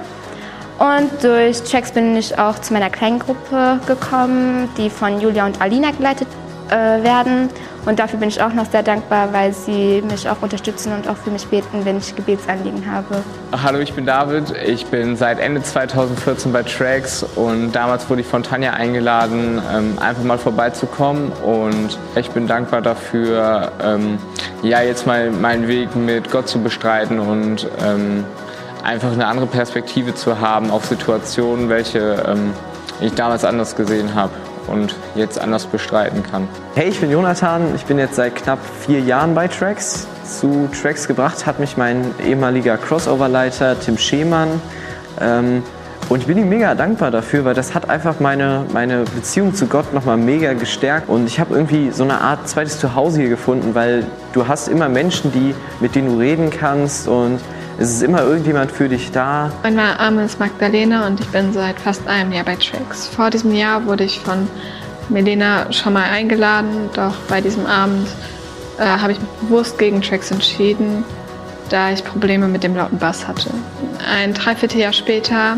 Und 0.79 1.11
durch 1.23 1.63
Tracks 1.63 1.93
bin 1.93 2.17
ich 2.17 2.39
auch 2.39 2.59
zu 2.59 2.73
meiner 2.73 2.91
Kleingruppe 2.91 3.81
gekommen, 3.87 4.69
die 4.77 4.89
von 4.89 5.21
Julia 5.21 5.45
und 5.47 5.61
Alina 5.61 5.91
geleitet 5.91 6.29
äh, 6.71 7.03
werden. 7.03 7.49
Und 7.87 7.99
dafür 7.99 8.19
bin 8.19 8.29
ich 8.29 8.43
auch 8.43 8.53
noch 8.53 8.71
sehr 8.71 8.83
dankbar, 8.83 9.33
weil 9.33 9.53
sie 9.53 10.03
mich 10.03 10.29
auch 10.29 10.43
unterstützen 10.43 10.93
und 10.93 11.09
auch 11.09 11.17
für 11.17 11.31
mich 11.31 11.47
beten, 11.47 11.85
wenn 11.85 11.97
ich 11.97 12.15
Gebetsanliegen 12.15 12.91
habe. 12.91 13.23
Hallo, 13.63 13.79
ich 13.79 13.95
bin 13.95 14.05
David. 14.05 14.53
Ich 14.67 14.87
bin 14.87 15.17
seit 15.17 15.39
Ende 15.39 15.63
2014 15.63 16.53
bei 16.53 16.63
Tracks 16.63 17.23
und 17.23 17.73
damals 17.73 18.09
wurde 18.11 18.21
ich 18.21 18.27
von 18.27 18.43
Tanja 18.43 18.73
eingeladen, 18.73 19.63
ähm, 19.75 19.99
einfach 19.99 20.23
mal 20.23 20.39
vorbeizukommen. 20.39 21.33
Und 21.43 21.99
ich 22.17 22.31
bin 22.31 22.47
dankbar 22.47 22.83
dafür, 22.83 23.73
ähm, 23.83 24.19
ja, 24.63 24.83
jetzt 24.83 25.07
mal 25.07 25.31
meinen 25.31 25.69
Weg 25.69 25.97
mit 25.97 26.31
Gott 26.31 26.49
zu 26.49 26.61
bestreiten 26.61 27.19
und 27.19 27.67
ähm, 27.83 28.25
einfach 28.85 29.13
eine 29.13 29.27
andere 29.27 29.47
Perspektive 29.47 30.15
zu 30.15 30.41
haben 30.41 30.71
auf 30.71 30.85
Situationen, 30.85 31.69
welche 31.69 32.37
ich 33.01 33.13
damals 33.15 33.45
anders 33.45 33.77
gesehen 33.77 34.15
habe 34.15 34.33
und 34.71 34.95
jetzt 35.15 35.41
anders 35.41 35.67
bestreiten 35.67 36.23
kann. 36.23 36.49
Hey, 36.75 36.89
ich 36.89 37.01
bin 37.01 37.11
Jonathan. 37.11 37.75
Ich 37.75 37.85
bin 37.85 37.99
jetzt 37.99 38.15
seit 38.15 38.37
knapp 38.37 38.59
vier 38.87 39.01
Jahren 39.01 39.35
bei 39.35 39.49
Tracks. 39.49 40.07
Zu 40.25 40.69
Tracks 40.81 41.09
gebracht 41.09 41.45
hat 41.47 41.59
mich 41.59 41.77
mein 41.77 42.15
ehemaliger 42.25 42.77
Crossover-Leiter 42.79 43.79
Tim 43.81 43.99
Schemann. 43.99 44.61
Ähm, 45.21 45.63
und 46.09 46.19
ich 46.19 46.27
bin 46.27 46.39
ihm 46.39 46.49
mega 46.49 46.75
dankbar 46.75 47.13
dafür, 47.13 47.45
weil 47.45 47.55
das 47.55 47.73
hat 47.73 47.89
einfach 47.89 48.19
meine, 48.19 48.65
meine 48.73 49.05
Beziehung 49.15 49.55
zu 49.55 49.67
Gott 49.67 49.93
nochmal 49.93 50.17
mega 50.17 50.55
gestärkt. 50.55 51.09
Und 51.09 51.27
ich 51.27 51.39
habe 51.39 51.55
irgendwie 51.55 51.91
so 51.93 52.03
eine 52.03 52.21
Art 52.21 52.49
zweites 52.49 52.81
Zuhause 52.81 53.21
hier 53.21 53.29
gefunden, 53.29 53.77
weil 53.77 54.05
du 54.33 54.49
hast 54.49 54.67
immer 54.67 54.89
Menschen, 54.89 55.31
die, 55.33 55.55
mit 55.79 55.95
denen 55.95 56.09
du 56.09 56.19
reden 56.19 56.51
kannst 56.51 57.07
und 57.07 57.39
es 57.81 57.93
ist 57.93 58.03
immer 58.03 58.23
irgendjemand 58.23 58.71
für 58.71 58.91
dich 58.91 59.11
da. 59.11 59.51
Mein 59.63 59.77
Name 59.77 60.25
ist 60.25 60.39
Magdalena 60.39 61.07
und 61.07 61.19
ich 61.19 61.27
bin 61.29 61.55
seit 61.55 61.81
fast 61.81 62.07
einem 62.07 62.31
Jahr 62.31 62.45
bei 62.45 62.57
Tracks. 62.57 63.09
Vor 63.09 63.31
diesem 63.31 63.55
Jahr 63.55 63.87
wurde 63.87 64.05
ich 64.05 64.21
von 64.21 64.47
Melena 65.09 65.73
schon 65.73 65.95
mal 65.95 66.05
eingeladen, 66.05 66.91
doch 66.93 67.15
bei 67.27 67.41
diesem 67.41 67.65
Abend 67.65 68.07
äh, 68.79 68.85
habe 68.85 69.13
ich 69.13 69.21
mich 69.21 69.31
bewusst 69.41 69.79
gegen 69.79 70.03
Tracks 70.03 70.31
entschieden, 70.31 71.05
da 71.71 71.91
ich 71.91 72.05
Probleme 72.05 72.49
mit 72.49 72.63
dem 72.63 72.77
lauten 72.77 72.99
Bass 72.99 73.27
hatte. 73.27 73.49
Ein 74.15 74.35
Dreivierteljahr 74.35 74.93
später 74.93 75.57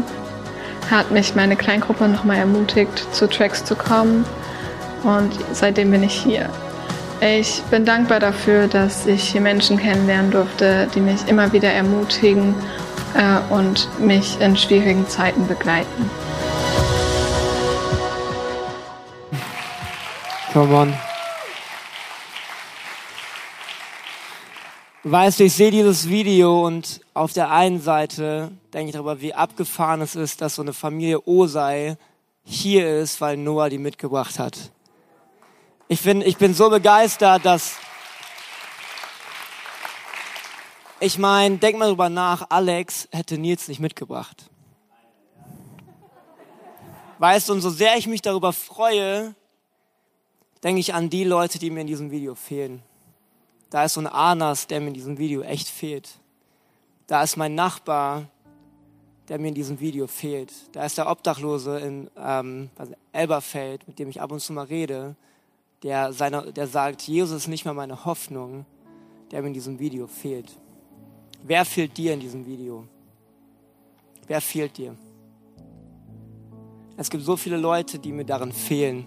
hat 0.92 1.10
mich 1.10 1.34
meine 1.34 1.56
Kleingruppe 1.56 2.06
nochmal 2.06 2.36
ermutigt, 2.36 3.04
zu 3.12 3.28
Tracks 3.28 3.64
zu 3.64 3.74
kommen 3.74 4.24
und 5.02 5.32
seitdem 5.52 5.90
bin 5.90 6.04
ich 6.04 6.14
hier. 6.14 6.48
Ich 7.24 7.62
bin 7.70 7.84
dankbar 7.84 8.18
dafür, 8.18 8.66
dass 8.66 9.06
ich 9.06 9.28
hier 9.30 9.40
Menschen 9.40 9.78
kennenlernen 9.78 10.32
durfte, 10.32 10.88
die 10.92 10.98
mich 10.98 11.28
immer 11.28 11.52
wieder 11.52 11.70
ermutigen 11.70 12.52
äh, 13.14 13.38
und 13.48 13.88
mich 14.00 14.40
in 14.40 14.56
schwierigen 14.56 15.06
Zeiten 15.06 15.46
begleiten. 15.46 16.10
Come 20.52 20.74
on. 20.74 20.94
Weißt 25.04 25.38
du, 25.38 25.44
ich 25.44 25.52
sehe 25.52 25.70
dieses 25.70 26.08
Video 26.08 26.66
und 26.66 27.02
auf 27.14 27.32
der 27.32 27.52
einen 27.52 27.80
Seite 27.80 28.50
denke 28.74 28.88
ich 28.88 28.94
darüber, 28.94 29.20
wie 29.20 29.32
abgefahren 29.32 30.00
es 30.00 30.16
ist, 30.16 30.40
dass 30.40 30.56
so 30.56 30.62
eine 30.62 30.72
Familie 30.72 31.24
Osei 31.24 31.96
hier 32.42 32.98
ist, 32.98 33.20
weil 33.20 33.36
Noah 33.36 33.70
die 33.70 33.78
mitgebracht 33.78 34.40
hat. 34.40 34.72
Ich, 35.92 36.00
find, 36.00 36.24
ich 36.24 36.38
bin 36.38 36.54
so 36.54 36.70
begeistert, 36.70 37.44
dass... 37.44 37.76
Ich 41.00 41.18
meine, 41.18 41.58
denk 41.58 41.76
mal 41.76 41.88
drüber 41.88 42.08
nach, 42.08 42.46
Alex 42.48 43.10
hätte 43.12 43.36
Nils 43.36 43.68
nicht 43.68 43.78
mitgebracht. 43.78 44.48
Weißt 47.18 47.46
du, 47.46 47.52
und 47.52 47.60
so 47.60 47.68
sehr 47.68 47.98
ich 47.98 48.06
mich 48.06 48.22
darüber 48.22 48.54
freue, 48.54 49.34
denke 50.62 50.80
ich 50.80 50.94
an 50.94 51.10
die 51.10 51.24
Leute, 51.24 51.58
die 51.58 51.68
mir 51.68 51.82
in 51.82 51.88
diesem 51.88 52.10
Video 52.10 52.34
fehlen. 52.36 52.82
Da 53.68 53.84
ist 53.84 53.92
so 53.92 54.00
ein 54.00 54.06
Anas, 54.06 54.66
der 54.68 54.80
mir 54.80 54.88
in 54.88 54.94
diesem 54.94 55.18
Video 55.18 55.42
echt 55.42 55.68
fehlt. 55.68 56.08
Da 57.06 57.22
ist 57.22 57.36
mein 57.36 57.54
Nachbar, 57.54 58.28
der 59.28 59.38
mir 59.38 59.48
in 59.48 59.54
diesem 59.54 59.78
Video 59.78 60.06
fehlt. 60.06 60.54
Da 60.72 60.86
ist 60.86 60.96
der 60.96 61.10
Obdachlose 61.10 61.80
in 61.80 62.10
ähm, 62.16 62.70
Elberfeld, 63.12 63.86
mit 63.86 63.98
dem 63.98 64.08
ich 64.08 64.22
ab 64.22 64.32
und 64.32 64.40
zu 64.40 64.54
mal 64.54 64.64
rede 64.64 65.16
der, 65.82 66.12
seine, 66.12 66.52
der 66.52 66.66
sagt, 66.66 67.02
Jesus 67.02 67.42
ist 67.42 67.48
nicht 67.48 67.64
mehr 67.64 67.74
meine 67.74 68.04
Hoffnung, 68.04 68.64
der 69.30 69.42
mir 69.42 69.48
in 69.48 69.54
diesem 69.54 69.78
Video 69.78 70.06
fehlt. 70.06 70.56
Wer 71.42 71.64
fehlt 71.64 71.96
dir 71.96 72.14
in 72.14 72.20
diesem 72.20 72.46
Video? 72.46 72.86
Wer 74.26 74.40
fehlt 74.40 74.78
dir? 74.78 74.94
Es 76.96 77.10
gibt 77.10 77.24
so 77.24 77.36
viele 77.36 77.56
Leute, 77.56 77.98
die 77.98 78.12
mir 78.12 78.24
darin 78.24 78.52
fehlen 78.52 79.06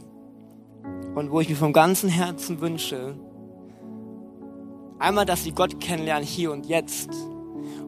und 1.15 1.31
wo 1.31 1.39
ich 1.39 1.47
mir 1.47 1.55
vom 1.55 1.71
ganzen 1.71 2.09
Herzen 2.09 2.59
wünsche, 2.59 3.15
einmal, 4.99 5.25
dass 5.25 5.43
sie 5.43 5.51
Gott 5.51 5.79
kennenlernen 5.79 6.25
hier 6.25 6.51
und 6.51 6.65
jetzt, 6.65 7.09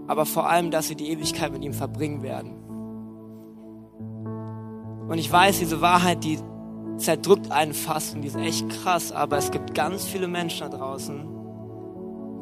aber 0.07 0.25
vor 0.25 0.49
allem, 0.49 0.71
dass 0.71 0.87
sie 0.87 0.95
die 0.95 1.09
Ewigkeit 1.09 1.51
mit 1.51 1.63
ihm 1.63 1.73
verbringen 1.73 2.23
werden. 2.23 2.53
Und 5.09 5.17
ich 5.17 5.29
weiß, 5.29 5.59
diese 5.59 5.81
Wahrheit, 5.81 6.23
die 6.23 6.39
zerdrückt 6.97 7.51
einen 7.51 7.73
fast 7.73 8.15
und 8.15 8.21
die 8.21 8.27
ist 8.27 8.35
echt 8.35 8.69
krass, 8.69 9.11
aber 9.11 9.37
es 9.37 9.51
gibt 9.51 9.73
ganz 9.73 10.05
viele 10.05 10.27
Menschen 10.27 10.69
da 10.69 10.77
draußen, 10.77 11.25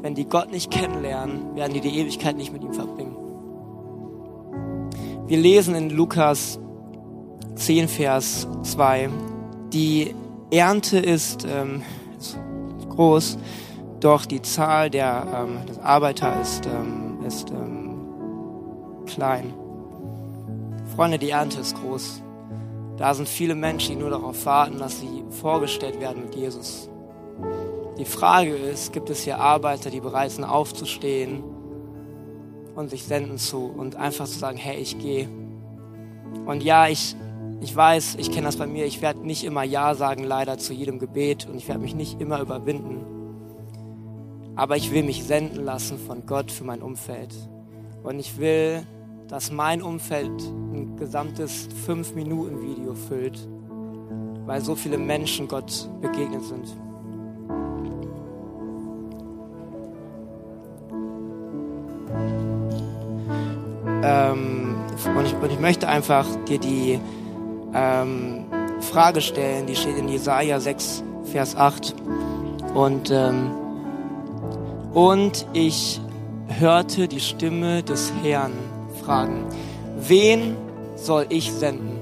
wenn 0.02 0.16
die 0.16 0.26
Gott 0.26 0.52
nicht 0.52 0.72
kennenlernen, 0.72 1.56
werden 1.56 1.74
die 1.74 1.82
die 1.82 2.00
Ewigkeit 2.00 2.38
nicht 2.38 2.54
mit 2.54 2.64
ihm 2.64 2.74
verbringen. 2.74 3.16
Wir 5.28 5.38
lesen 5.38 5.74
in 5.76 5.90
Lukas 5.90 6.60
10, 7.56 7.88
Vers 7.88 8.48
2, 8.64 9.10
die 9.74 10.14
Ernte 10.52 11.00
ist, 11.00 11.46
ähm, 11.50 11.82
groß, 12.90 13.38
doch 14.00 14.26
die 14.26 14.42
Zahl 14.42 14.90
der, 14.90 15.26
ähm, 15.36 15.58
der 15.68 15.84
Arbeiter 15.84 16.40
ist, 16.40 16.66
ähm, 16.68 17.18
ist 17.26 17.50
ähm, 17.50 17.98
klein. 19.08 19.54
Freunde, 20.96 21.18
die 21.18 21.32
Ernte 21.32 21.60
ist 21.60 21.76
groß. 21.76 22.22
Da 22.98 23.14
sind 23.14 23.28
viele 23.28 23.56
Menschen, 23.56 23.96
die 23.96 24.02
nur 24.02 24.10
darauf 24.10 24.46
warten, 24.46 24.80
dass 24.80 25.00
sie 25.00 25.24
vorgestellt 25.30 26.00
werden 26.00 26.24
mit 26.24 26.36
Jesus. 26.36 26.90
Die 27.98 28.06
Frage 28.06 28.56
ist, 28.56 28.94
gibt 28.94 29.10
es 29.10 29.24
hier 29.24 29.40
Arbeiter, 29.40 29.90
die 29.90 30.00
bereit 30.00 30.32
sind 30.32 30.44
aufzustehen 30.44 31.44
und 32.76 32.90
sich 32.90 33.04
senden 33.04 33.38
zu 33.38 33.66
und 33.66 33.96
einfach 33.96 34.26
zu 34.26 34.38
sagen, 34.38 34.58
hey, 34.58 34.78
ich 34.78 34.98
gehe. 35.00 35.30
Und 36.46 36.64
ja, 36.64 36.88
ich, 36.88 37.16
ich 37.62 37.76
weiß, 37.76 38.16
ich 38.20 38.32
kenne 38.32 38.46
das 38.46 38.58
bei 38.58 38.68
mir, 38.68 38.86
ich 38.86 39.02
werde 39.02 39.26
nicht 39.26 39.44
immer 39.44 39.64
Ja 39.64 39.96
sagen, 39.96 40.24
leider 40.24 40.58
zu 40.58 40.74
jedem 40.74 41.00
Gebet 41.00 41.48
und 41.48 41.56
ich 41.56 41.68
werde 41.68 41.82
mich 41.82 41.96
nicht 41.96 42.22
immer 42.22 42.40
überwinden. 42.40 43.06
Aber 44.56 44.78
ich 44.78 44.92
will 44.92 45.04
mich 45.04 45.24
senden 45.24 45.64
lassen 45.64 45.98
von 45.98 46.26
Gott 46.26 46.52
für 46.52 46.64
mein 46.64 46.82
Umfeld. 46.82 47.34
Und 48.04 48.20
ich 48.20 48.38
will 48.38 48.86
dass 49.28 49.52
mein 49.52 49.82
Umfeld 49.82 50.32
ein 50.74 50.96
gesamtes 50.98 51.68
5-Minuten-Video 51.88 52.94
füllt, 52.94 53.48
weil 54.46 54.62
so 54.62 54.76
viele 54.76 54.98
Menschen 54.98 55.48
Gott 55.48 55.90
begegnet 56.02 56.44
sind. 56.44 56.76
Ähm, 64.04 64.76
und, 65.18 65.26
ich, 65.26 65.34
und, 65.34 65.52
ich, 65.52 65.60
möchte 65.60 65.88
einfach 65.88 66.28
dir 66.48 66.60
die 66.60 67.00
ähm, 67.74 68.46
Frage 68.82 69.22
stellen, 69.22 69.66
die 69.66 69.76
steht 69.76 69.98
in 69.98 70.08
Jesaja 70.08 70.60
6, 70.60 71.04
Vers 71.24 71.56
8. 71.56 71.96
Und, 72.76 73.10
ähm, 73.10 73.50
und 74.94 75.48
ich 75.54 76.00
hörte 76.60 77.08
die 77.08 77.20
Stimme 77.20 77.82
des 77.82 78.14
Herrn 78.22 78.54
fragen, 79.06 79.46
wen 79.98 80.56
soll 80.96 81.26
ich 81.30 81.52
senden? 81.52 82.00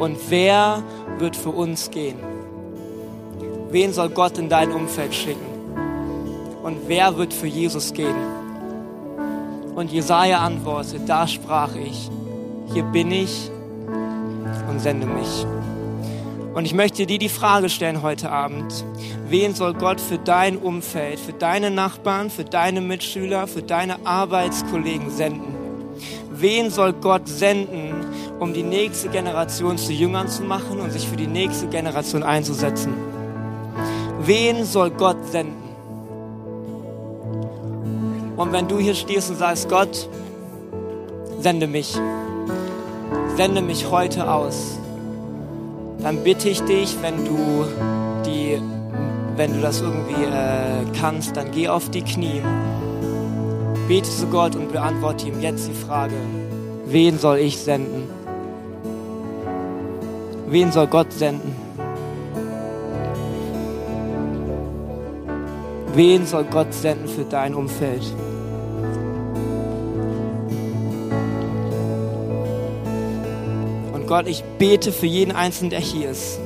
Und 0.00 0.18
wer 0.28 0.82
wird 1.18 1.36
für 1.36 1.50
uns 1.50 1.90
gehen? 1.90 2.18
Wen 3.70 3.92
soll 3.92 4.08
Gott 4.10 4.38
in 4.38 4.48
dein 4.48 4.72
Umfeld 4.72 5.14
schicken? 5.14 5.54
Und 6.62 6.88
wer 6.88 7.16
wird 7.16 7.32
für 7.32 7.46
Jesus 7.46 7.92
gehen? 7.92 8.16
Und 9.74 9.92
Jesaja 9.92 10.38
antwortet, 10.38 11.02
da 11.06 11.26
sprach 11.26 11.74
ich, 11.74 12.10
hier 12.72 12.84
bin 12.84 13.10
ich 13.10 13.50
und 14.68 14.80
sende 14.80 15.06
mich. 15.06 15.46
Und 16.54 16.64
ich 16.64 16.74
möchte 16.74 17.04
dir 17.04 17.18
die 17.18 17.28
Frage 17.28 17.68
stellen 17.68 18.02
heute 18.02 18.30
Abend, 18.30 18.84
wen 19.28 19.54
soll 19.54 19.74
Gott 19.74 20.00
für 20.00 20.18
dein 20.18 20.56
Umfeld, 20.56 21.18
für 21.18 21.32
deine 21.32 21.70
Nachbarn, 21.70 22.30
für 22.30 22.44
deine 22.44 22.80
Mitschüler, 22.80 23.48
für 23.48 23.62
deine 23.62 24.06
Arbeitskollegen 24.06 25.10
senden? 25.10 25.53
Wen 26.40 26.70
soll 26.70 26.92
Gott 26.92 27.28
senden, 27.28 27.94
um 28.40 28.52
die 28.52 28.62
nächste 28.62 29.08
Generation 29.08 29.78
zu 29.78 29.92
Jüngern 29.92 30.28
zu 30.28 30.42
machen 30.42 30.80
und 30.80 30.92
sich 30.92 31.08
für 31.08 31.16
die 31.16 31.26
nächste 31.26 31.66
Generation 31.68 32.22
einzusetzen? 32.22 32.94
Wen 34.20 34.64
soll 34.64 34.90
Gott 34.90 35.16
senden? 35.30 35.64
Und 38.36 38.52
wenn 38.52 38.66
du 38.66 38.78
hier 38.78 38.94
stehst 38.94 39.30
und 39.30 39.36
sagst, 39.36 39.68
Gott, 39.68 40.08
sende 41.40 41.66
mich, 41.66 41.96
sende 43.36 43.62
mich 43.62 43.90
heute 43.90 44.30
aus, 44.30 44.78
dann 46.00 46.24
bitte 46.24 46.48
ich 46.48 46.60
dich, 46.62 46.96
wenn 47.00 47.24
du 47.24 47.64
die, 48.26 48.60
wenn 49.36 49.54
du 49.54 49.60
das 49.60 49.80
irgendwie 49.80 50.24
äh, 50.24 50.84
kannst, 50.98 51.36
dann 51.36 51.50
geh 51.52 51.68
auf 51.68 51.90
die 51.90 52.02
Knie 52.02 52.42
Bete 53.86 54.08
zu 54.08 54.26
Gott 54.28 54.56
und 54.56 54.72
beantworte 54.72 55.28
ihm 55.28 55.42
jetzt 55.42 55.68
die 55.68 55.74
Frage, 55.74 56.14
wen 56.86 57.18
soll 57.18 57.36
ich 57.36 57.58
senden? 57.58 58.08
Wen 60.48 60.72
soll 60.72 60.86
Gott 60.86 61.12
senden? 61.12 61.54
Wen 65.92 66.24
soll 66.24 66.44
Gott 66.44 66.72
senden 66.72 67.08
für 67.08 67.24
dein 67.24 67.54
Umfeld? 67.54 68.02
Und 73.92 74.06
Gott, 74.06 74.26
ich 74.26 74.42
bete 74.58 74.92
für 74.92 75.06
jeden 75.06 75.32
Einzelnen, 75.32 75.70
der 75.70 75.80
hier 75.80 76.10
ist. 76.10 76.40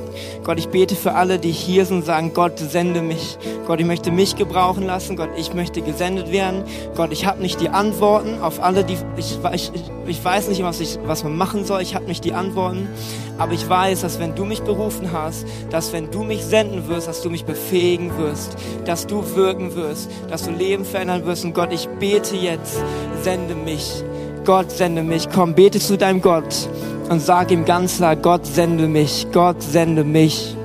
Gott, 0.49 0.57
ich 0.57 0.69
bete 0.69 0.95
für 0.95 1.13
alle, 1.13 1.37
die 1.37 1.51
hier 1.51 1.85
sind 1.85 2.03
sagen, 2.03 2.33
Gott, 2.33 2.57
sende 2.57 3.03
mich. 3.03 3.37
Gott, 3.67 3.79
ich 3.79 3.85
möchte 3.85 4.09
mich 4.09 4.35
gebrauchen 4.35 4.83
lassen. 4.83 5.15
Gott, 5.15 5.29
ich 5.37 5.53
möchte 5.53 5.83
gesendet 5.83 6.31
werden. 6.31 6.63
Gott, 6.95 7.11
ich 7.11 7.27
habe 7.27 7.39
nicht 7.39 7.61
die 7.61 7.69
Antworten 7.69 8.41
auf 8.41 8.59
alle, 8.59 8.83
die 8.83 8.97
ich, 9.15 9.37
ich, 9.53 9.71
ich 10.07 10.25
weiß 10.25 10.47
nicht, 10.47 10.63
was, 10.63 10.79
ich, 10.79 10.97
was 11.05 11.23
man 11.23 11.37
machen 11.37 11.65
soll. 11.65 11.83
Ich 11.83 11.93
habe 11.93 12.05
nicht 12.05 12.25
die 12.25 12.33
Antworten. 12.33 12.89
Aber 13.37 13.53
ich 13.53 13.69
weiß, 13.69 14.01
dass 14.01 14.19
wenn 14.19 14.33
du 14.33 14.43
mich 14.43 14.63
berufen 14.63 15.11
hast, 15.13 15.45
dass 15.69 15.93
wenn 15.93 16.09
du 16.09 16.23
mich 16.23 16.43
senden 16.43 16.87
wirst, 16.87 17.07
dass 17.07 17.21
du 17.21 17.29
mich 17.29 17.45
befähigen 17.45 18.17
wirst, 18.17 18.57
dass 18.85 19.05
du 19.05 19.35
wirken 19.35 19.75
wirst, 19.75 20.09
dass 20.31 20.45
du 20.45 20.49
Leben 20.49 20.83
verändern 20.83 21.27
wirst. 21.27 21.45
Und 21.45 21.53
Gott, 21.53 21.71
ich 21.71 21.87
bete 21.99 22.35
jetzt, 22.35 22.81
sende 23.21 23.53
mich. 23.53 24.03
Gott, 24.49 24.71
sende 24.71 25.03
mich. 25.03 25.29
Komm, 25.29 25.53
bete 25.53 25.79
zu 25.79 25.95
deinem 25.95 26.23
Gott 26.23 26.67
und 27.07 27.21
sag 27.21 27.51
ihm 27.51 27.65
ganz 27.65 27.97
klar, 27.97 28.15
Gott 28.15 28.47
sende 28.47 28.87
mich, 28.87 29.27
Gott 29.31 29.61
sende 29.61 30.03
mich. 30.03 30.55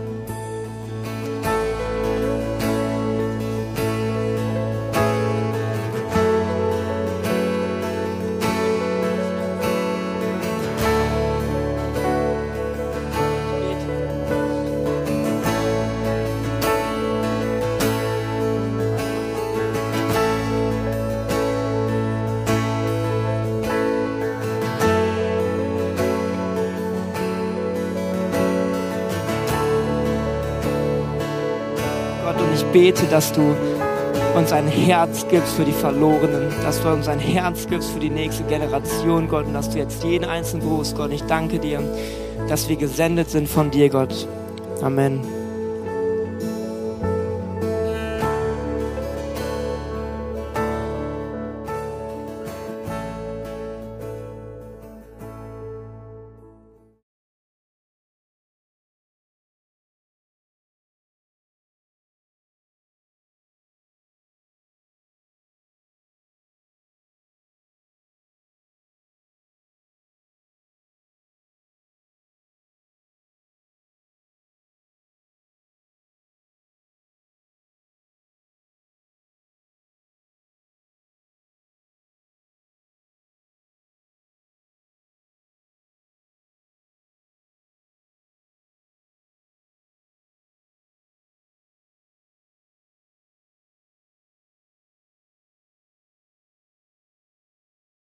Bete, 32.95 33.07
dass 33.11 33.33
du 33.33 33.55
uns 34.37 34.53
ein 34.53 34.67
Herz 34.67 35.27
gibst 35.29 35.55
für 35.55 35.65
die 35.65 35.73
Verlorenen, 35.73 36.51
dass 36.63 36.81
du 36.83 36.89
uns 36.89 37.09
ein 37.09 37.19
Herz 37.19 37.67
gibst 37.69 37.91
für 37.91 38.01
die 38.01 38.11
nächste 38.11 38.43
Generation, 38.45 39.29
Gott, 39.29 39.47
und 39.47 39.55
dass 39.55 39.71
du 39.71 39.79
jetzt 39.79 40.03
jeden 40.05 40.25
Einzelnen 40.25 40.69
berufst, 40.69 40.97
Gott. 40.97 41.13
Ich 41.13 41.23
danke 41.25 41.59
dir, 41.59 41.81
dass 42.49 42.69
wir 42.69 42.77
gesendet 42.77 43.31
sind 43.31 43.49
von 43.49 43.71
dir, 43.71 43.89
Gott. 43.89 44.29
Amen. 44.83 45.44